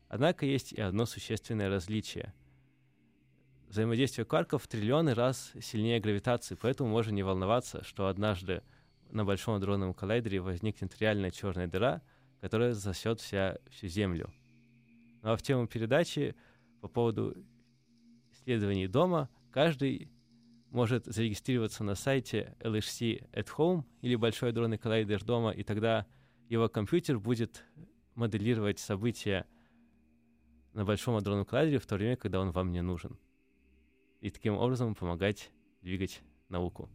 [0.08, 2.34] Однако есть и одно существенное различие.
[3.68, 8.62] Взаимодействие кварков в триллионы раз сильнее гравитации, поэтому можно не волноваться, что однажды
[9.10, 12.02] на Большом адронном коллайдере возникнет реальная черная дыра,
[12.40, 14.32] которая засосет вся, всю Землю.
[15.22, 16.36] Ну а в тему передачи
[16.80, 17.34] по поводу
[18.32, 20.10] исследований дома каждый
[20.74, 26.04] может зарегистрироваться на сайте LHC at Home или Большой адронный коллайдер дома, и тогда
[26.48, 27.64] его компьютер будет
[28.16, 29.46] моделировать события
[30.72, 33.16] на Большом адронном коллайдере в то время, когда он вам не нужен.
[34.20, 36.90] И таким образом помогать двигать науку.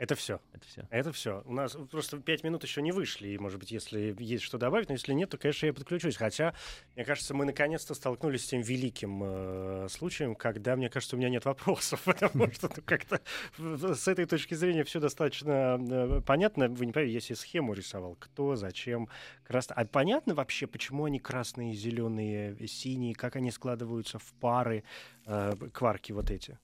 [0.00, 0.40] Это все.
[0.54, 0.88] Это все.
[0.88, 1.42] Это все.
[1.44, 4.88] У нас просто пять минут еще не вышли, и, может быть, если есть что добавить,
[4.88, 6.16] но если нет, то, конечно, я подключусь.
[6.16, 6.54] Хотя,
[6.96, 11.28] мне кажется, мы наконец-то столкнулись с тем великим э, случаем, когда, мне кажется, у меня
[11.28, 13.20] нет вопросов, потому что ну, как-то
[13.58, 16.68] с этой точки зрения все достаточно э, понятно.
[16.68, 19.06] Вы не поверите, если схему рисовал, кто, зачем,
[19.44, 19.76] красный.
[19.76, 24.82] А понятно вообще, почему они красные, зеленые, синие, как они складываются в пары,
[25.26, 26.58] э, кварки вот эти?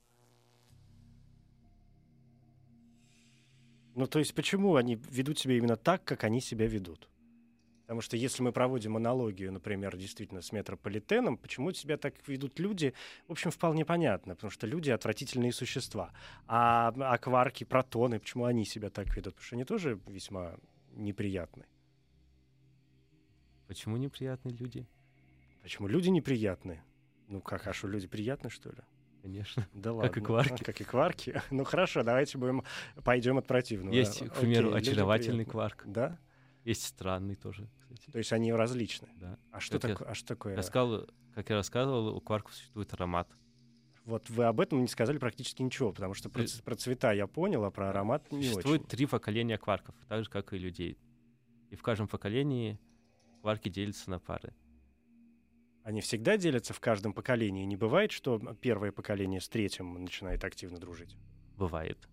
[3.96, 7.08] Ну, то есть почему они ведут себя именно так, как они себя ведут?
[7.86, 12.92] Потому что если мы проводим аналогию, например, действительно с метрополитеном, почему себя так ведут люди,
[13.26, 16.12] в общем, вполне понятно, потому что люди отвратительные существа.
[16.46, 19.34] А, а кварки, протоны, почему они себя так ведут?
[19.34, 20.56] Потому что они тоже весьма
[20.92, 21.64] неприятны.
[23.66, 24.86] Почему неприятные люди?
[25.62, 26.82] Почему люди неприятны?
[27.28, 28.82] Ну как, а что, люди приятны, что ли?
[29.26, 29.66] Конечно.
[29.74, 30.08] Да ладно.
[30.08, 30.62] Как и кварки.
[30.64, 31.42] Как и кварки.
[31.50, 32.62] Ну хорошо, давайте будем
[33.04, 33.92] пойдем от противного.
[33.92, 35.82] Есть, к примеру, Окей, очаровательный кварк.
[35.84, 36.18] Да?
[36.64, 38.10] Есть странный тоже, кстати.
[38.10, 39.08] То есть они различны.
[39.16, 39.36] Да.
[39.50, 40.56] А что, Как я- такое, а что такое?
[40.56, 43.28] Я сказал, как я рассказывал, у кварков существует аромат.
[44.04, 47.26] Вот вы об этом не сказали практически ничего, потому что про, Э, про цвета я
[47.26, 48.88] понял, а про аромат не Существует очень.
[48.90, 50.96] три поколения кварков, так же, как и людей.
[51.70, 52.78] И в каждом поколении
[53.40, 54.54] кварки делятся на пары.
[55.86, 57.64] Они всегда делятся в каждом поколении.
[57.64, 61.16] Не бывает, что первое поколение с третьим начинает активно дружить.
[61.56, 62.08] Бывает.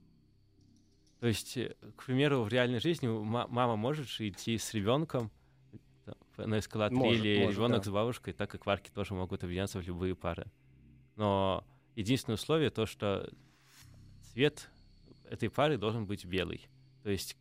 [1.20, 5.32] То есть, э, к примеру, в реальной жизни ма- мама может же идти с ребенком
[6.38, 7.90] на эскалаторе Может, или может, ребенок да.
[7.90, 10.46] с бабушкой, так и кварки тоже могут объединяться в любые пары.
[11.16, 13.28] Но единственное условие то, что
[14.34, 14.70] цвет
[15.26, 16.68] этой пары должен быть белый.
[17.02, 17.36] То есть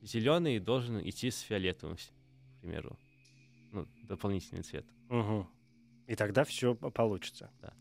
[0.00, 2.96] зеленый должен идти с фиолетовым, к примеру.
[3.72, 4.86] Ну, дополнительный цвет.
[5.08, 5.48] Мгм.
[6.06, 7.50] И тогда все получится.
[7.60, 7.72] Да.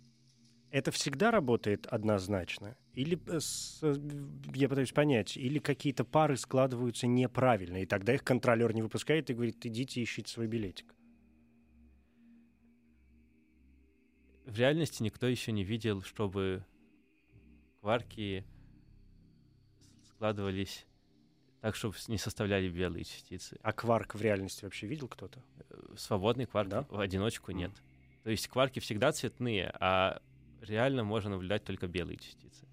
[0.72, 2.76] Это всегда работает однозначно?
[2.94, 3.40] Или, э,
[3.82, 3.96] э,
[4.56, 9.34] я пытаюсь понять, или какие-то пары складываются неправильно, и тогда их контролер не выпускает и
[9.34, 10.94] говорит, идите ищите свой билетик.
[14.46, 16.64] В реальности никто еще не видел, чтобы
[17.82, 18.46] кварки
[20.04, 20.86] складывались
[21.62, 23.58] так, чтобы не составляли белые частицы.
[23.64, 25.44] А кварк в реальности вообще видел кто-то?
[25.70, 26.86] Э, Свободный кварк Да?
[26.90, 27.72] в одиночку нет.
[28.26, 30.20] То есть кварки всегда цветные, а
[30.60, 32.66] реально можно наблюдать только белые частицы.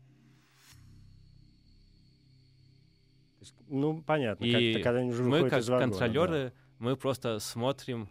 [3.69, 5.99] Ну, понятно, И как- когда они уже мы, как из вагона, да.
[5.99, 8.09] контролеры, мы просто смотрим,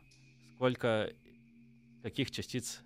[0.53, 1.11] сколько
[2.03, 2.81] каких частиц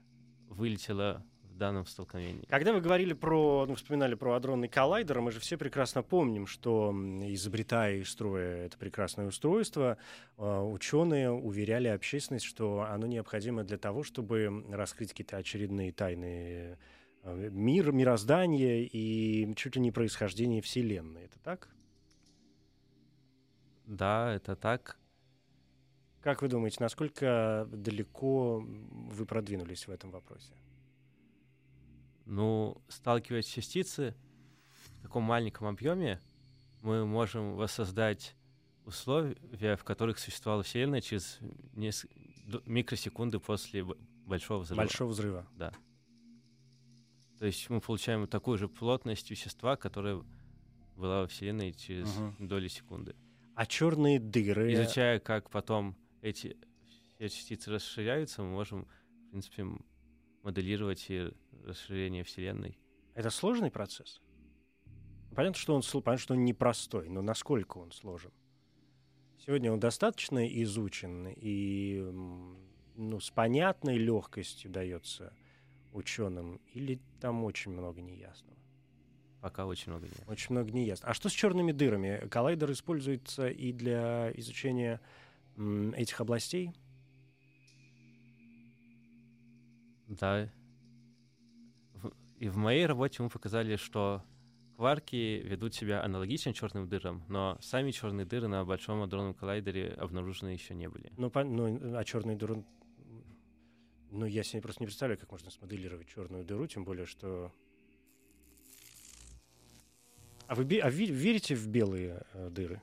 [0.47, 1.21] вылетело
[1.55, 2.45] в данном столкновении.
[2.49, 6.93] Когда вы говорили про, ну, вспоминали про адронный коллайдер, мы же все прекрасно помним, что
[6.93, 9.97] изобретая и строя это прекрасное устройство,
[10.37, 16.77] э, ученые уверяли общественность, что оно необходимо для того, чтобы раскрыть какие-то очередные тайны
[17.23, 21.23] э, мир, мироздания и чуть ли не происхождение Вселенной.
[21.23, 21.69] Это так?
[23.85, 24.97] Да, это так.
[26.19, 30.51] Как вы думаете, насколько далеко вы продвинулись в этом вопросе?
[32.25, 34.15] Ну, сталкиваясь частицы
[34.99, 36.19] в таком маленьком объеме,
[36.81, 38.35] мы можем воссоздать
[38.85, 41.39] условия, в которых существовала Вселенная через
[41.73, 42.05] нес-
[42.45, 43.83] д- микросекунды после
[44.25, 44.77] большого взрыва.
[44.81, 45.47] Большого взрыва.
[45.55, 45.71] Да.
[47.39, 50.21] То есть мы получаем такую же плотность вещества, которая
[50.95, 52.47] была во Вселенной через Мгм.
[52.47, 53.15] доли секунды.
[53.55, 54.73] А черные дыры...
[54.73, 56.57] Изучая, как потом эти
[57.15, 59.65] все частицы расширяются, мы можем, в принципе,
[60.43, 61.31] моделировать и
[61.65, 62.77] расширение Вселенной.
[63.13, 64.21] Это сложный процесс?
[65.35, 68.31] Понятно, что он, понятно, что он непростой, но насколько он сложен?
[69.45, 71.99] Сегодня он достаточно изучен и
[72.95, 75.33] ну, с понятной легкостью дается
[75.91, 78.57] ученым, или там очень много неясного?
[79.41, 80.31] Пока очень много неясного.
[80.31, 81.11] Очень много неясного.
[81.11, 82.27] А что с черными дырами?
[82.29, 84.99] Коллайдер используется и для изучения
[85.95, 86.71] этих областей?
[90.07, 90.49] Да,
[92.37, 94.23] и в моей работе мы показали, что
[94.75, 100.49] кварки ведут себя аналогично черным дырам, но сами черные дыры на Большом адронном коллайдере обнаружены
[100.49, 101.11] еще не были.
[101.17, 102.65] Ну, ну, а черную дыру...
[104.11, 107.53] Ну, я себе просто не представляю, как можно смоделировать черную дыру, тем более, что...
[110.47, 112.81] А вы а ви- верите в белые э, дыры?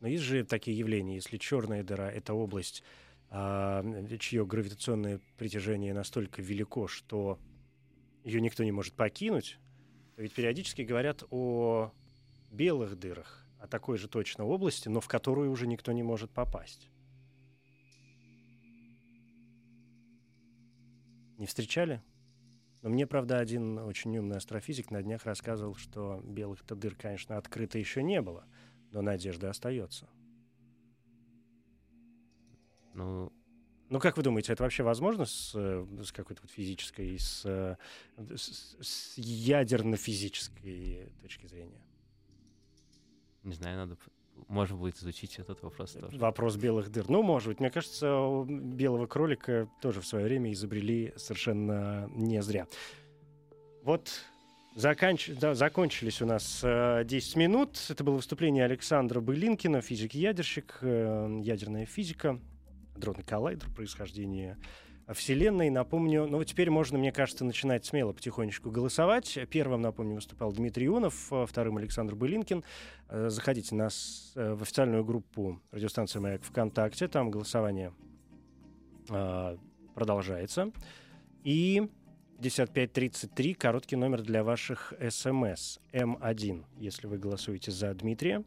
[0.00, 2.84] Но есть же такие явления, если черная дыра— это область,
[3.30, 7.38] чье гравитационное притяжение настолько велико, что
[8.24, 9.58] ее никто не может покинуть,
[10.16, 11.92] ведь периодически говорят о
[12.50, 16.88] белых дырах, о такой же точно области, но в которую уже никто не может попасть.
[21.36, 22.02] Не встречали?
[22.82, 27.78] Но мне, правда, один очень умный астрофизик на днях рассказывал, что белых-то дыр, конечно, открыто
[27.78, 28.44] еще не было,
[28.92, 30.08] но надежда остается.
[32.98, 33.32] Ну,
[33.90, 37.76] Ну, как вы думаете, это вообще возможно с, э, с какой-то вот физической, с, э,
[38.36, 41.80] с- с ядерно-физической точки зрения?
[43.44, 43.96] не знаю, надо...
[44.48, 46.18] Можно будет изучить этот вопрос тоже.
[46.18, 47.08] Вопрос белых дыр.
[47.08, 47.60] Ну, может быть.
[47.60, 52.66] Мне кажется, белого кролика тоже в свое время изобрели совершенно не зря.
[53.82, 54.10] Вот
[54.76, 55.30] заканч...
[55.40, 57.78] да, закончились у нас э, 10 минут.
[57.88, 62.38] Это было выступление Александра Былинкина, физик-ядерщик, э, ядерная физика,
[62.98, 64.58] дронный коллайдер, происхождение
[65.12, 65.70] Вселенной.
[65.70, 69.38] Напомню, ну, теперь можно, мне кажется, начинать смело потихонечку голосовать.
[69.50, 72.62] Первым, напомню, выступал Дмитрий Ионов, э, вторым Александр Былинкин.
[73.08, 77.08] Э, Заходите на с- э, в официальную группу радиостанции «Маяк» ВКонтакте.
[77.08, 77.94] Там голосование
[79.10, 79.56] э,
[79.94, 80.70] продолжается.
[81.44, 81.88] И
[82.40, 85.78] 5533 короткий номер для ваших СМС.
[85.92, 88.44] М1, если вы голосуете за Дмитрия.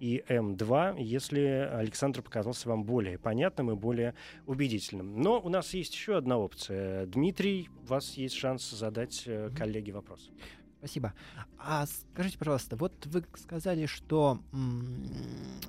[0.00, 4.14] И М2, если Александр показался вам более понятным и более
[4.46, 5.20] убедительным.
[5.20, 7.04] Но у нас есть еще одна опция.
[7.04, 10.30] Дмитрий, у вас есть шанс задать э, коллеге вопрос.
[10.78, 11.12] Спасибо.
[11.58, 14.40] А скажите, пожалуйста, вот вы сказали, что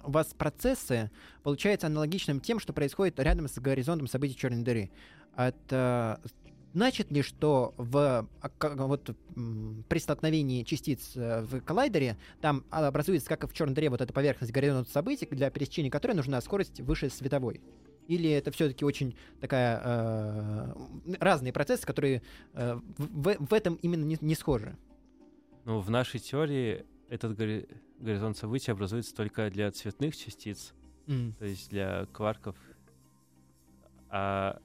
[0.06, 1.12] у вас процессы
[1.44, 4.89] получаются аналогичным тем, что происходит рядом с горизонтом событий черной дыры.
[5.36, 6.22] Это
[6.74, 9.16] значит ли, что в а, вот,
[9.90, 14.14] при столкновении частиц э, в коллайдере там образуется, как и в черной дыре, вот эта
[14.14, 17.62] поверхность горизонта событий, для пересечения которой нужна скорость выше световой?
[18.08, 20.74] Или это все-таки очень такая э,
[21.20, 22.22] разные процессы, которые
[22.54, 24.76] э, в, в этом именно не, не схожи?
[25.66, 30.74] Ну, в нашей теории этот гори- горизонт событий образуется только для цветных частиц,
[31.08, 31.36] М.
[31.38, 32.56] то есть для кварков.
[34.10, 34.60] А,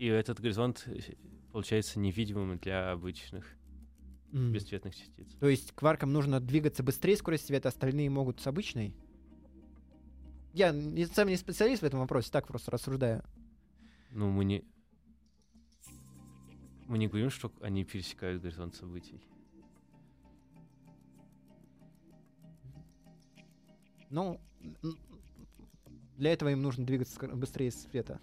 [0.00, 0.98] и этот горизонт э,
[1.52, 3.46] получается невидимым для обычных
[4.32, 4.50] М.
[4.50, 5.28] бесцветных частиц.
[5.38, 8.94] То есть кваркам нужно двигаться быстрее скорости света, остальные могут с обычной?
[10.54, 13.22] Я не- сам не специалист в этом вопросе, так просто рассуждаю.
[14.10, 14.64] Ну, мы не...
[16.88, 19.20] Мы не говорим, что они пересекают горизонт событий.
[24.08, 24.40] Ну,
[26.16, 28.18] для этого им нужно двигаться быстрее света.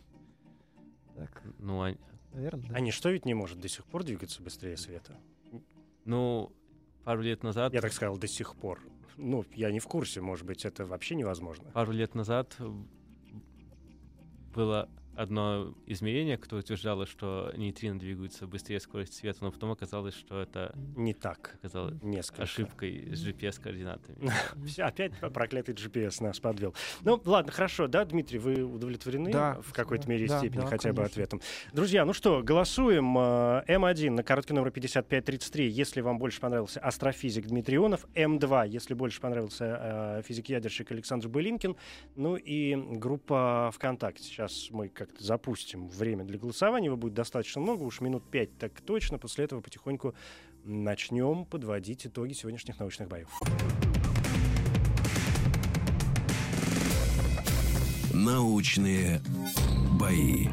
[1.18, 1.98] Так, Ну, они-
[2.32, 2.76] наверное, да?
[2.76, 5.18] А ничто ведь не может до сих пор двигаться быстрее света.
[6.06, 6.52] ну,
[7.04, 7.74] пару лет назад...
[7.74, 8.80] Я так сказал, до сих пор.
[9.18, 11.72] Ну, я не в курсе, может быть, это вообще невозможно.
[11.72, 12.56] Пару лет назад
[14.54, 20.40] было одно измерение, которое утверждало, что нейтрино двигаются быстрее скорости света, но потом оказалось, что
[20.42, 20.74] это.
[20.96, 21.56] Не так.
[21.60, 22.44] оказалось Несколько.
[22.44, 24.32] ошибкой с GPS-координатами.
[24.68, 26.74] Всё, Опять проклятый GPS нас подвел.
[27.02, 30.68] Ну, ладно, хорошо, да, Дмитрий, вы удовлетворены Да, в какой-то да, мере да, степени да,
[30.68, 31.04] хотя бы конечно.
[31.24, 31.42] ответом?
[31.74, 33.18] Друзья, ну что, голосуем.
[33.18, 38.06] э, М1 на короткий номер 5533, если вам больше понравился астрофизик Дмитрий Ионов.
[38.14, 41.76] М2, если больше понравился э, физик-ядерщик Александр Былинкин.
[42.16, 44.24] Ну и группа ВКонтакте.
[44.24, 46.88] Сейчас мы как-то запустим время для голосования.
[46.88, 49.18] Его будет достаточно много, уж минут пять так точно.
[49.18, 50.14] После этого потихоньку
[50.64, 53.30] начнем подводить итоги сегодняшних научных боев.
[58.14, 59.22] Научные
[60.00, 60.48] бои.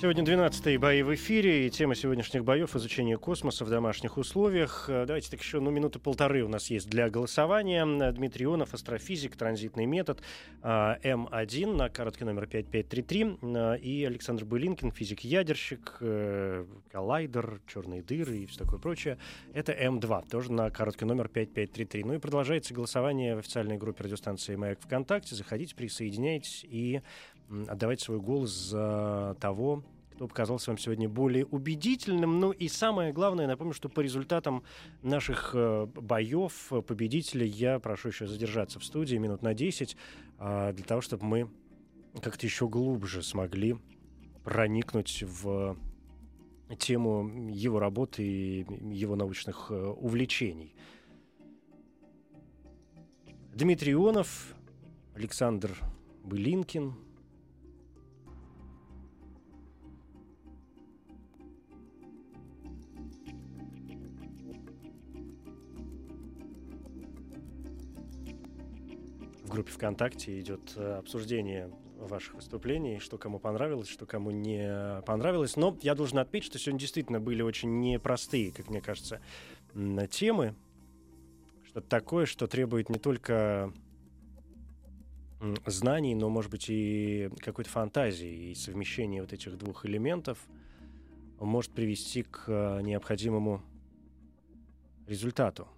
[0.00, 4.84] Сегодня 12-е бои в эфире, и тема сегодняшних боев— изучение космоса в домашних условиях.
[4.88, 7.84] Э, Давайте так еще, ну, минуты полторы у нас есть для голосования.
[8.12, 10.22] Дмитрий Ионов, астрофизик, транзитный метод,
[10.62, 10.68] э,
[11.02, 15.98] М1 на короткий номер 5533, э, и Александр Былинкин, физик-ядерщик,
[16.92, 19.18] коллайдер, черные дыры и все такое прочее.
[19.52, 22.04] Это М2, тоже на короткий номер 5533.
[22.04, 25.34] Ну и продолжается голосование в официальной группе радиостанции «Маяк ВКонтакте».
[25.34, 27.00] Заходите, присоединяйтесь и
[27.68, 29.84] отдавайте свой голос за того,
[30.18, 32.40] кто показался вам сегодня более убедительным.
[32.40, 34.64] Ну и самое главное, напомню, что по результатам
[35.02, 39.96] наших э, боев победителей я прошу еще задержаться в студии минут на 10,
[40.38, 41.50] а, для того, чтобы мы
[42.20, 43.76] как-то еще глубже смогли
[44.42, 45.76] проникнуть в
[46.78, 50.74] тему его работы и его научных э, увлечений.
[53.54, 54.54] Дмитрий Ионов,
[55.14, 55.76] Александр
[56.24, 57.07] Былинкин.
[69.48, 75.56] В группе ВКонтакте идет э, обсуждение ваших выступлений, что кому понравилось, что кому не понравилось.
[75.56, 79.22] Но я должен отметить, что сегодня действительно были очень непростые, как мне кажется,
[80.10, 80.54] темы.
[81.64, 83.72] Что-то такое, что требует не только
[85.64, 88.50] знаний, но, может быть, и какой-то фантазии.
[88.50, 90.38] И совмещение вот этих двух элементов
[91.40, 93.62] может привести к э, необходимому
[95.06, 95.68] результату.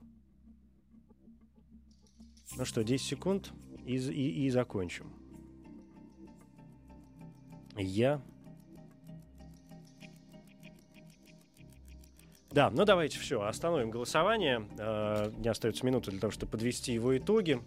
[2.57, 3.53] Ну что, 10 секунд
[3.86, 5.12] и, и, и закончим.
[7.76, 8.20] Я...
[12.51, 14.68] Да, ну давайте все, остановим голосование.
[14.78, 17.62] Э, не остается минуты для того, чтобы подвести его итоги.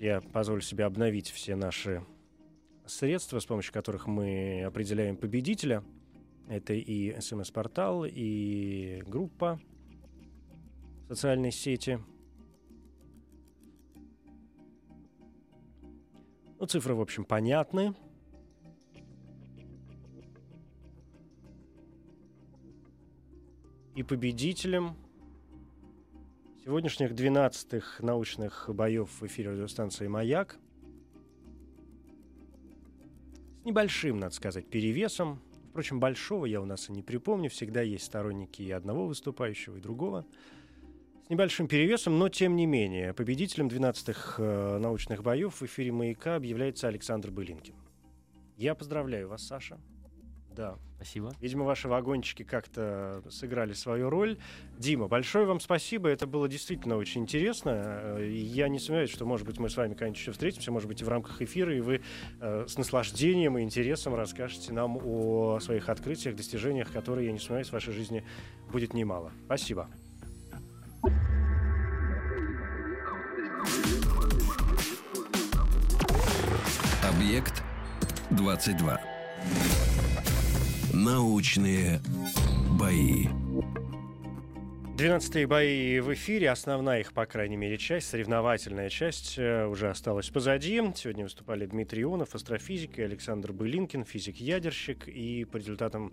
[0.00, 2.04] Я позволю себе обновить все наши
[2.86, 5.84] средства, с помощью которых мы определяем победителя.
[6.48, 9.60] Это и смс-портал, и группа
[11.04, 12.00] в социальной сети.
[16.58, 17.94] Ну, цифры, в общем, понятны.
[23.96, 24.96] И победителем
[26.64, 30.56] сегодняшних 12-х научных боев в эфире радиостанции «Маяк»
[33.60, 35.40] с небольшим, надо сказать, перевесом.
[35.70, 37.50] Впрочем, большого я у нас и не припомню.
[37.50, 40.24] Всегда есть сторонники и одного выступающего, и другого.
[41.26, 43.14] С небольшим перевесом, но тем не менее.
[43.14, 47.74] Победителем 12-х э, научных боев в эфире «Маяка» объявляется Александр Былинкин.
[48.58, 49.78] Я поздравляю вас, Саша.
[50.54, 50.76] Да.
[50.96, 51.32] Спасибо.
[51.40, 54.36] Видимо, ваши вагончики как-то сыграли свою роль.
[54.76, 56.10] Дима, большое вам спасибо.
[56.10, 58.18] Это было действительно очень интересно.
[58.20, 61.04] Я не сомневаюсь, что, может быть, мы с вами когда-нибудь еще встретимся, может быть, и
[61.04, 62.02] в рамках эфира, и вы
[62.40, 67.68] э, с наслаждением и интересом расскажете нам о своих открытиях, достижениях, которые, я не сомневаюсь,
[67.68, 68.24] в вашей жизни
[68.70, 69.32] будет немало.
[69.46, 69.88] Спасибо.
[77.02, 77.62] Объект
[78.30, 79.00] 22.
[80.92, 82.00] Научные
[82.78, 83.26] бои.
[84.96, 90.30] 12 бои в эфире, основная их, по крайней мере, часть, соревновательная часть э, уже осталась
[90.30, 90.80] позади.
[90.94, 95.08] Сегодня выступали Дмитрий Ионов, астрофизик, и Александр Былинкин, физик-ядерщик.
[95.08, 96.12] И по результатам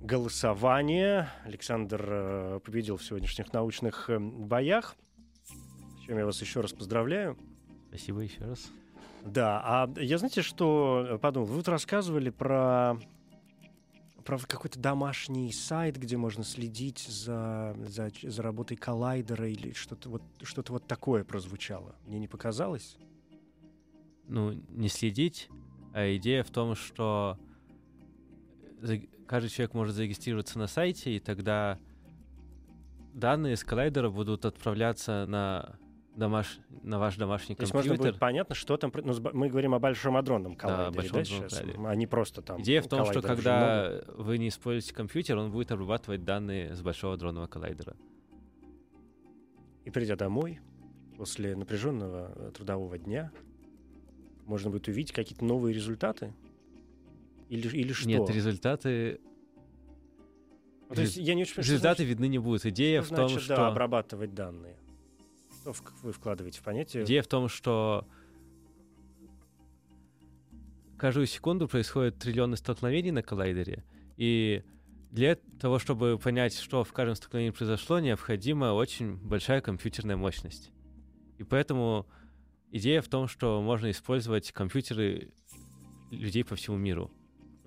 [0.00, 4.96] голосования Александр э, победил в сегодняшних научных э, боях.
[5.44, 7.36] С чем я вас еще раз поздравляю.
[7.88, 8.70] Спасибо еще раз.
[9.24, 11.46] Да, а я знаете, что подумал?
[11.48, 12.98] Вы вот рассказывали про
[14.24, 20.22] про какой-то домашний сайт, где можно следить за, за, за работой коллайдера или что-то вот,
[20.42, 21.96] что вот такое прозвучало.
[22.06, 22.98] Мне не показалось?
[24.26, 25.48] Ну, не следить,
[25.94, 27.38] а идея в том, что
[29.26, 31.78] каждый человек может зарегистрироваться на сайте, и тогда
[33.12, 35.78] данные с коллайдера будут отправляться на
[36.16, 36.58] домаш...
[36.82, 37.98] на ваш домашний То есть компьютер.
[37.98, 38.92] можно будет понятно, что там...
[38.94, 41.62] Ну, мы говорим о большом адронном коллайдере, большом да, сейчас?
[41.62, 42.60] А не просто там...
[42.60, 47.16] Идея в том, что когда вы не используете компьютер, он будет обрабатывать данные с большого
[47.16, 47.96] дронного коллайдера.
[49.84, 50.60] И придя домой,
[51.16, 53.32] после напряженного э, трудового дня,
[54.44, 56.34] можно будет увидеть какие-то новые результаты?
[57.48, 58.08] Или, или что?
[58.08, 59.20] Нет, результаты,
[60.88, 62.66] Ну, то есть я не очень понимаю, результаты значит- видны не будут.
[62.66, 63.56] Идея что в том, значит, что...
[63.56, 64.76] да, обрабатывать данные.
[65.62, 67.04] Что вы вкладываете в понятие?
[67.04, 68.06] Идея в том, что
[70.96, 73.84] каждую секунду происходит триллионы столкновений на коллайдере,
[74.16, 74.62] и
[75.10, 80.70] для того, чтобы понять, что в каждом столкновении произошло, необходима очень большая компьютерная мощность.
[81.38, 82.06] И поэтому
[82.72, 85.30] идея в том, что можно использовать компьютеры
[86.10, 87.10] людей по всему миру.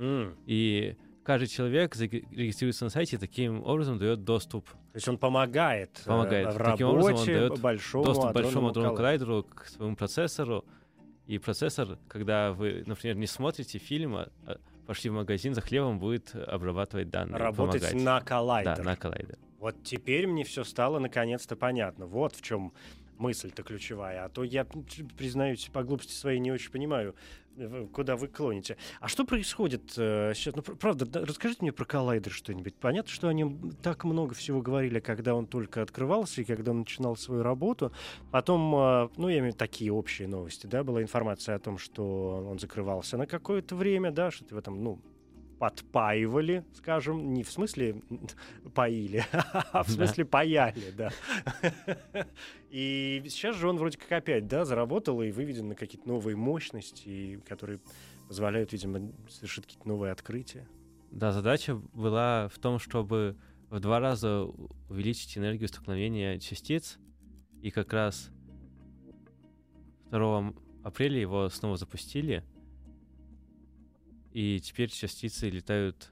[0.01, 5.17] М, И каждый человек регистрируется на сайте и таким образом дает доступ, То есть он
[5.17, 6.47] помогает, э, Помогает.
[6.47, 9.43] в Таким работе образом он дает большому доступ к большому адронному коллайдеру.
[9.43, 10.65] к своему процессору.
[11.27, 15.99] И процессор, когда вы, например, не смотрите фильм, а а пошли в магазин за хлебом,
[15.99, 17.37] будет обрабатывать данные.
[17.37, 18.03] Работать помогать.
[18.03, 18.75] на коллайдер.
[18.77, 19.37] Да, на коллайдер.
[19.59, 22.07] Вот теперь мне все стало наконец-то понятно.
[22.07, 22.73] Вот в чем
[23.22, 24.26] мысль-то ключевая.
[24.26, 27.15] А то я, ч- признаюсь, по глупости своей не очень понимаю,
[27.55, 28.78] э, куда вы клоните.
[28.99, 30.55] А что происходит э, сейчас?
[30.55, 32.76] Ну, пр- правда, да, расскажите мне про коллайдер что-нибудь.
[32.76, 36.80] Понятно, что о нем так много всего говорили, когда он только открывался и когда он
[36.80, 37.91] начинал свою работу.
[38.32, 41.78] Потом, э, ну, я имею в виду такие общие новости, да, была информация о том,
[41.78, 44.99] что он закрывался на какое-то время, да, что-то в этом, ну,
[45.62, 48.01] подпаивали, скажем, не в смысле
[48.74, 51.12] поили, а в смысле паяли, да.
[52.72, 57.39] И сейчас же он вроде как опять, да, заработал и выведен на какие-то новые мощности,
[57.47, 57.80] которые
[58.28, 60.68] позволяют, видимо, совершить какие-то новые открытия.
[61.12, 63.38] Да, задача была в том, чтобы
[63.70, 64.45] в два раза
[64.89, 66.97] увеличить энергию столкновения частиц,
[67.62, 68.32] и как раз
[70.09, 70.53] 2
[70.84, 72.43] апреля его снова запустили,
[74.34, 76.11] и теперь частицы летают...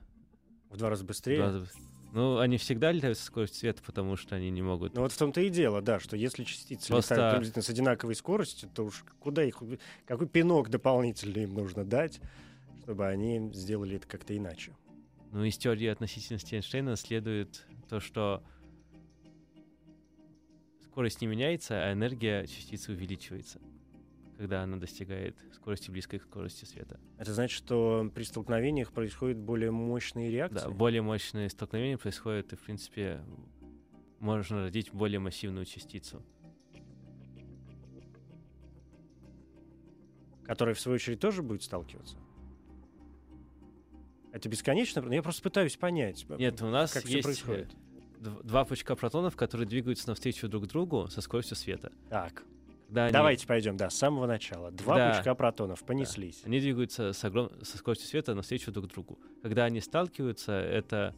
[0.69, 1.37] В два раза быстрее?
[1.37, 1.69] В два раза...
[2.11, 4.95] Ну, они всегда летают со скоростью света, потому что они не могут...
[4.95, 7.13] Ну вот в том-то и дело, да, что если частицы Просто...
[7.13, 9.61] летают приблизительно с одинаковой скоростью, то уж куда их...
[10.05, 12.19] Какой пинок дополнительный им нужно дать,
[12.81, 14.75] чтобы они сделали это как-то иначе?
[15.31, 18.43] Ну, из теории относительности Эйнштейна следует то, что
[20.85, 23.59] скорость не меняется, а энергия частицы увеличивается
[24.39, 26.97] когда она достигает скорости близкой к скорости света.
[27.17, 30.63] Это значит, что при столкновениях происходят более мощные реакции?
[30.63, 33.21] Да, более мощные столкновения происходят, и, в принципе,
[34.19, 36.23] можно родить более массивную частицу.
[40.45, 42.15] Которая, в свою очередь, тоже будет сталкиваться?
[44.31, 45.05] Это бесконечно?
[45.13, 47.75] Я просто пытаюсь понять, Нет, у нас как есть все э, происходит.
[48.45, 51.91] два пучка протонов, которые двигаются навстречу друг другу со скоростью света.
[52.09, 52.45] Так.
[52.89, 53.47] Когда Давайте они...
[53.47, 54.71] пойдем, да, с самого начала.
[54.71, 55.13] Два да.
[55.13, 56.41] пучка протонов понеслись.
[56.41, 56.47] Да.
[56.47, 57.51] Они двигаются с огром...
[57.61, 59.19] со скоростью света навстречу друг другу.
[59.43, 61.15] Когда они сталкиваются, это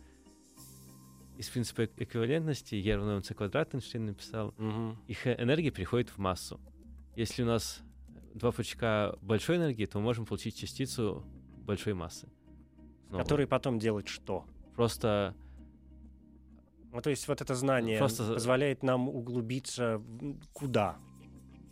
[1.37, 4.97] из принципа эквивалентности, е равно mc квадрат Эйнштейн написал, угу.
[5.07, 6.59] их энергия переходит в массу.
[7.15, 7.79] Если у нас
[8.33, 11.23] два пучка большой энергии, то мы можем получить частицу
[11.65, 12.27] большой массы.
[13.07, 13.23] Снова.
[13.23, 14.45] Который потом делает что?
[14.75, 15.35] Просто
[16.91, 18.33] ну, то есть вот это знание Просто...
[18.33, 20.01] позволяет нам углубиться
[20.51, 20.97] куда?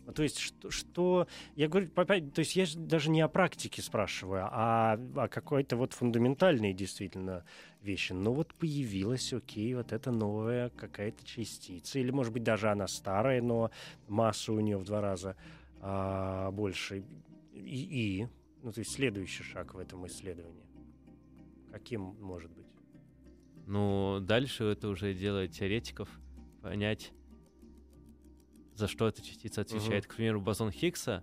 [0.06, 4.48] Ну, то есть что, что я говорю, то есть я даже не о практике спрашиваю,
[4.50, 7.44] а о какой-то вот фундаментальной действительно
[7.82, 8.12] вещи.
[8.12, 13.42] Ну вот появилась, окей, вот эта новая какая-то частица, или может быть даже она старая,
[13.42, 13.70] но
[14.08, 15.36] масса у нее в два раза
[15.80, 17.04] а, больше.
[17.52, 18.28] И, и,
[18.62, 20.66] ну то есть следующий шаг в этом исследовании.
[21.70, 22.66] Каким может быть?
[23.66, 26.08] Ну, дальше это уже дело теоретиков,
[26.62, 27.12] понять,
[28.80, 30.04] за что эта частица отвечает.
[30.04, 30.12] Угу.
[30.12, 31.22] К примеру, бозон Хиггса,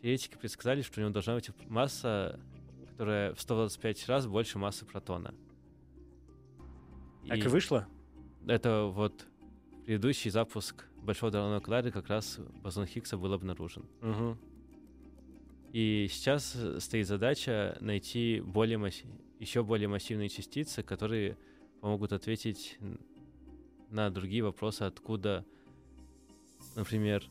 [0.00, 2.38] теоретики предсказали, что у него должна быть масса,
[2.90, 5.34] которая в 125 раз больше массы протона.
[7.26, 7.88] Так и, и вышло?
[8.46, 9.26] Это вот
[9.86, 13.84] предыдущий запуск Большого дорожного коллайдера как раз бозон Хиггса был обнаружен.
[14.02, 14.38] Угу.
[15.72, 19.02] И сейчас стоит задача найти более масс...
[19.40, 21.36] еще более массивные частицы, которые
[21.80, 22.78] помогут ответить
[23.90, 25.44] на другие вопросы, откуда
[26.76, 27.24] например,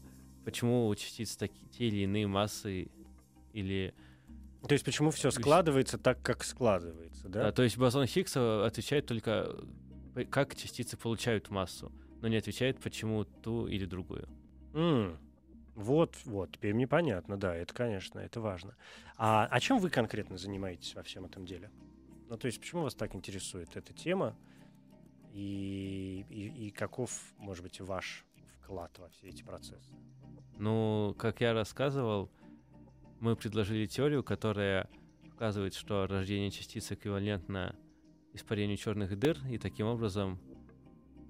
[0.46, 2.90] почему у частиц такие, те или иные массы
[3.54, 3.94] или...
[4.68, 7.44] То есть почему все складывается так, как складывается, да?
[7.44, 9.56] да то есть бозон Хиггса отвечает только,
[10.30, 14.28] как частицы получают массу, но не отвечает, почему ту или другую.
[14.74, 15.18] Mm.
[15.76, 18.76] Вот, вот, теперь мне понятно, да, это, конечно, это важно.
[19.18, 21.72] А о чем вы конкретно занимаетесь во всем этом деле?
[22.30, 24.36] Ну, то есть, почему вас так интересует эта тема?
[25.34, 28.26] И, и, и каков, может быть, ваш
[28.72, 29.92] вклад во все эти процессы?
[30.58, 32.32] Ну, как я рассказывал,
[33.20, 34.90] мы предложили теорию, которая
[35.30, 37.76] показывает, что рождение частиц эквивалентно
[38.34, 40.40] испарению черных дыр, и таким образом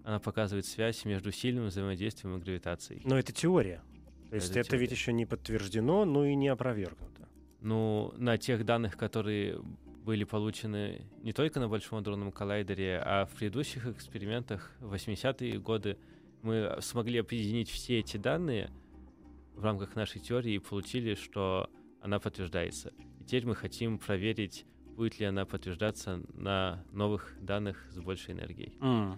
[0.04, 3.02] она показывает связь между сильным взаимодействием и гравитацией.
[3.06, 3.82] Но это теория.
[4.30, 7.28] То есть это, это ведь еще не подтверждено, но и не опровергнуто.
[7.60, 9.60] Ну, на тех данных, которые
[10.04, 15.98] были получены не только на Большом адронном коллайдере, а в предыдущих экспериментах в 80-е годы
[16.44, 18.72] мы смогли объединить все эти данные
[19.56, 21.70] в рамках нашей теории и получили, что
[22.02, 22.94] она подтверждается.
[23.20, 24.66] И теперь мы хотим проверить,
[24.96, 28.74] будет ли она подтверждаться на новых данных с большей энергией.
[28.80, 29.18] Mm.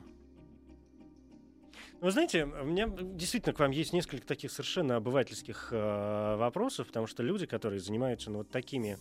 [2.02, 7.08] Ну, знаете, у меня действительно к вам есть несколько таких совершенно обывательских э, вопросов, потому
[7.08, 8.98] что люди, которые занимаются ну, вот такими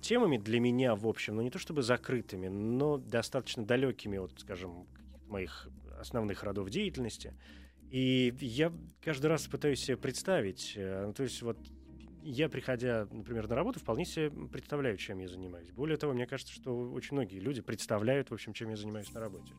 [0.00, 4.86] темами для меня, в общем, ну не то чтобы закрытыми, но достаточно далекими от, скажем,
[5.28, 5.68] моих
[6.00, 7.34] основных родов деятельности.
[7.90, 8.72] И я
[9.02, 11.58] каждый раз пытаюсь себе представить, э, ну, то есть вот
[12.22, 15.70] я, приходя, например, на работу, вполне себе представляю, чем я занимаюсь.
[15.70, 19.20] Более того, мне кажется, что очень многие люди представляют, в общем, чем я занимаюсь на
[19.20, 19.52] работе.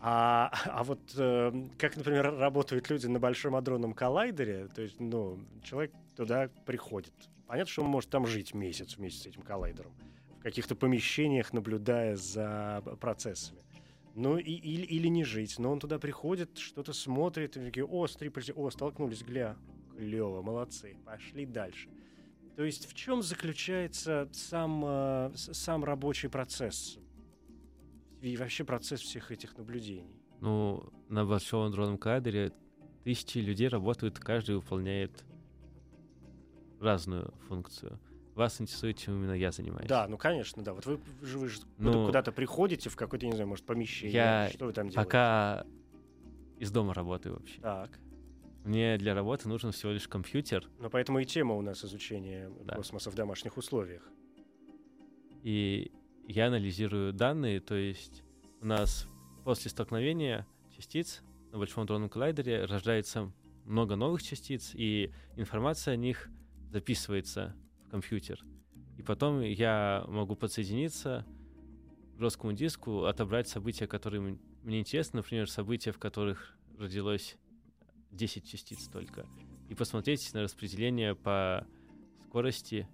[0.00, 5.38] А, а вот э, как, например, работают люди на Большом адронном коллайдере, то есть, ну,
[5.62, 7.14] человек туда приходит.
[7.46, 9.94] Понятно, что он может там жить месяц вместе с этим коллайдером,
[10.38, 13.63] в каких-то помещениях, наблюдая за процессами.
[14.14, 15.58] Ну, и, или, или не жить.
[15.58, 19.56] Но он туда приходит, что-то смотрит, и такие, о, стриперзи, о, столкнулись, гля,
[19.96, 21.88] клево, молодцы, пошли дальше.
[22.56, 26.98] То есть в чем заключается сам, э, сам рабочий процесс
[28.20, 30.20] и вообще процесс всех этих наблюдений?
[30.40, 32.52] Ну, на большом дронном кадре
[33.02, 35.24] тысячи людей работают, каждый выполняет
[36.80, 37.98] разную функцию.
[38.34, 39.88] Вас интересует, чем именно я занимаюсь.
[39.88, 40.74] Да, ну конечно, да.
[40.74, 44.12] Вот вы же, вы же Ну, куда- куда-то приходите в какое-то, не знаю, может, помещение.
[44.14, 44.96] Я Что вы там делаете?
[45.08, 45.64] Пока
[46.58, 47.60] из дома работаю вообще.
[47.60, 47.90] Так.
[48.64, 52.74] Мне для работы нужен всего лишь компьютер, Ну, поэтому и тема у нас изучение Да.
[52.76, 54.02] космоса в домашних условиях.
[55.42, 55.92] и
[56.26, 58.22] я анализирую данные, то есть
[58.62, 59.06] у нас
[59.44, 61.22] после столкновения частиц
[61.52, 63.30] на Большом дронном коллайдере рождается
[63.66, 66.30] много новых частиц, и информация о них
[66.70, 67.54] записывается
[67.94, 68.44] компьютер.
[68.98, 71.24] И потом я могу подсоединиться
[72.16, 77.36] к жесткому диску, отобрать события, которые мне интересны, например, события, в которых родилось
[78.10, 79.28] 10 частиц только,
[79.68, 81.68] и посмотреть на распределение по
[82.24, 82.88] скорости,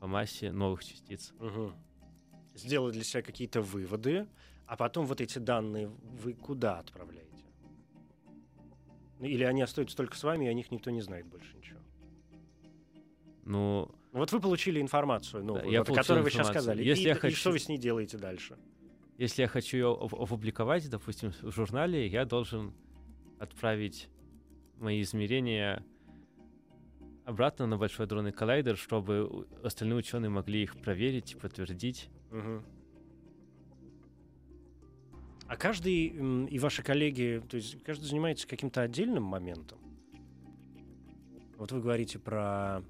[0.00, 1.34] по массе новых частиц.
[1.38, 1.74] Мгм.
[2.54, 4.26] Сделать для себя какие-то выводы,
[4.64, 7.44] а потом вот эти данные вы куда отправляете?
[9.18, 11.80] Ну, или они остаются только с вами, и о них никто не знает больше ничего?
[13.44, 16.62] Ну, Вот вы получили информацию новую, я вот, о которой вы сейчас информацию.
[16.62, 16.84] сказали.
[16.84, 18.58] Если и, я и хочу- что вы с ней делаете дальше?
[19.16, 22.74] Если я хочу ее опубликовать, допустим, в журнале, я должен
[23.38, 24.08] отправить
[24.78, 25.84] мои измерения
[27.24, 32.10] обратно на большой дронный коллайдер, чтобы остальные ученые могли их проверить и подтвердить.
[32.30, 32.64] Мгм.
[35.46, 36.06] А каждый
[36.46, 39.78] и ваши коллеги, то есть каждый занимается каким-то отдельным моментом?
[41.56, 42.82] Вот вы говорите про,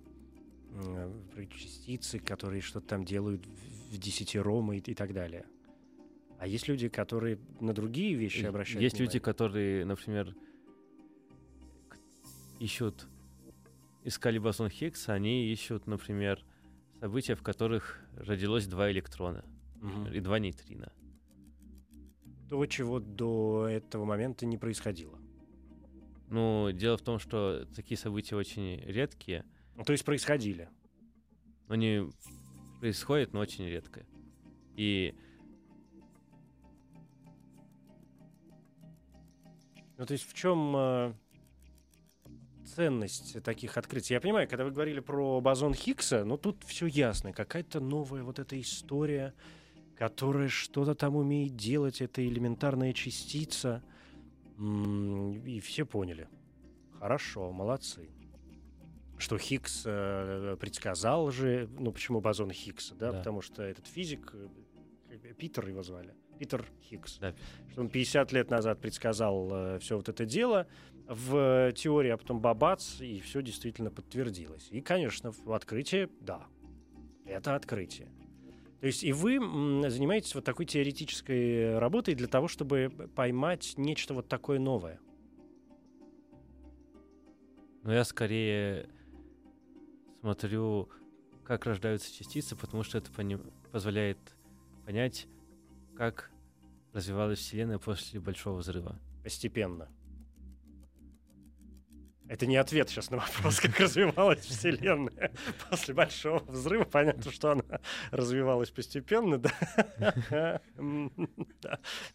[1.33, 5.45] про частицы, которые что-то там делают в, десятером и, и так далее.
[6.39, 9.21] А есть люди, которые на другие вещи И обращают Есть люди, внимание?
[9.21, 10.35] которые, например,
[12.59, 13.07] ищут,
[14.05, 16.45] искали бозон Хиггса, они ищут, например,
[17.01, 19.45] события, в которых родилось два электрона
[19.81, 20.13] Мгм.
[20.13, 20.93] и два нейтрина.
[22.49, 25.19] То, чего до этого момента не происходило.
[26.29, 29.45] Ну, дело в том, что такие события очень редкие,
[29.85, 30.69] то есть происходили.
[31.69, 32.11] они
[32.81, 34.05] происходят, но очень редко.
[34.77, 35.15] И
[40.03, 41.13] Ну, то есть в чем э,
[42.65, 44.15] ценность таких открытий?
[44.15, 47.33] Я понимаю, когда вы говорили про бозон Хиггса, ну тут все ясно.
[47.33, 49.33] Какая-то новая вот эта история,
[49.97, 53.81] которая что-то там умеет делать, это элементарная частица.
[54.59, 56.29] И все поняли.
[56.99, 58.11] Хорошо, молодцы.
[59.23, 63.13] Что Хиггс э, предсказал же, ну почему бозон Хиггса, да?
[63.13, 63.19] Да.
[63.19, 67.33] Потому что этот физик, э, Питер его звали, Питер Хиггс да,
[67.71, 70.67] что он 50 лет назад предсказал все вот это дело
[71.07, 74.67] в э, теории, а потом бабац, и все действительно подтвердилось.
[74.73, 76.47] И, конечно, в открытие, да,
[77.25, 78.09] это открытие.
[78.81, 79.39] То есть и вы
[79.89, 84.99] занимаетесь вот такой теоретической работой для того, чтобы поймать нечто вот такое новое.
[87.83, 88.89] но я скорее
[90.23, 90.89] смотрю,
[91.45, 93.41] как рождаются частицы, потому что это пони-
[93.73, 94.19] позволяет
[94.87, 95.27] понять,
[95.97, 96.31] как
[96.93, 98.97] развивалась Вселенная после Большого Взрыва.
[99.25, 99.89] Постепенно.
[102.29, 105.33] Это не ответ сейчас на вопрос, как развивалась Вселенная
[105.71, 106.85] после Большого Взрыва.
[106.85, 107.65] Понятно, что она
[108.11, 110.61] развивалась постепенно, да?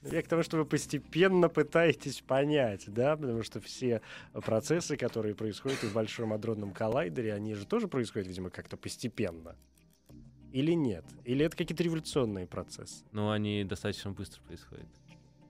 [0.01, 3.16] Я к тому, что вы постепенно пытаетесь понять, да?
[3.16, 4.01] Потому что все
[4.34, 9.55] процессы, которые происходят в Большом адронном коллайдере, они же тоже происходят, видимо, как-то постепенно.
[10.51, 11.05] Или нет?
[11.26, 13.03] Или это какие-то революционные процессы?
[13.12, 14.88] Но они достаточно быстро происходят.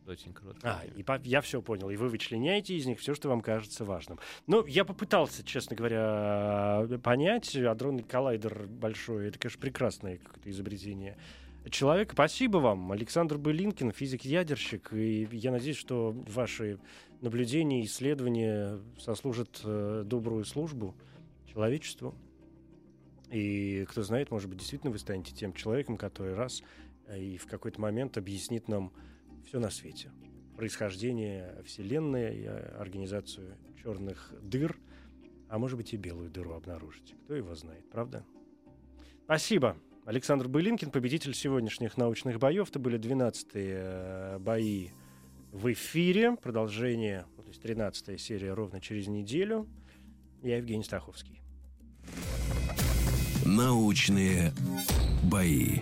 [0.07, 1.89] Очень короткое А, и по- я все понял.
[1.89, 4.19] И вы вычленяете из них все, что вам кажется важным.
[4.47, 7.53] Ну, я попытался, честно говоря, понять.
[7.55, 11.17] Адронный коллайдер большой, это, конечно, прекрасное какое-то изобретение
[11.69, 12.13] человека.
[12.13, 14.93] Спасибо вам, Александр Былинкин, физик-ядерщик.
[14.93, 16.79] И я надеюсь, что ваши
[17.19, 20.95] наблюдения и исследования сослужат э, добрую службу
[21.51, 22.15] человечеству.
[23.29, 26.63] И кто знает, может быть, действительно вы станете тем человеком, который раз
[27.07, 28.93] э, и в какой-то момент объяснит нам
[29.47, 30.11] все на свете.
[30.55, 34.77] Происхождение Вселенной, э, организацию черных дыр,
[35.49, 37.15] а может быть и белую дыру обнаружите.
[37.23, 38.25] Кто его знает, правда?
[39.23, 39.77] Спасибо.
[40.05, 42.69] Александр Былинкин, победитель сегодняшних научных боев.
[42.69, 44.89] Это были 12-е бои
[45.51, 46.35] в эфире.
[46.35, 49.67] Продолжение, ну, то есть 13 серия ровно через неделю.
[50.43, 51.41] Я Евгений Стаховский.
[53.45, 54.51] Научные
[55.23, 55.81] бои.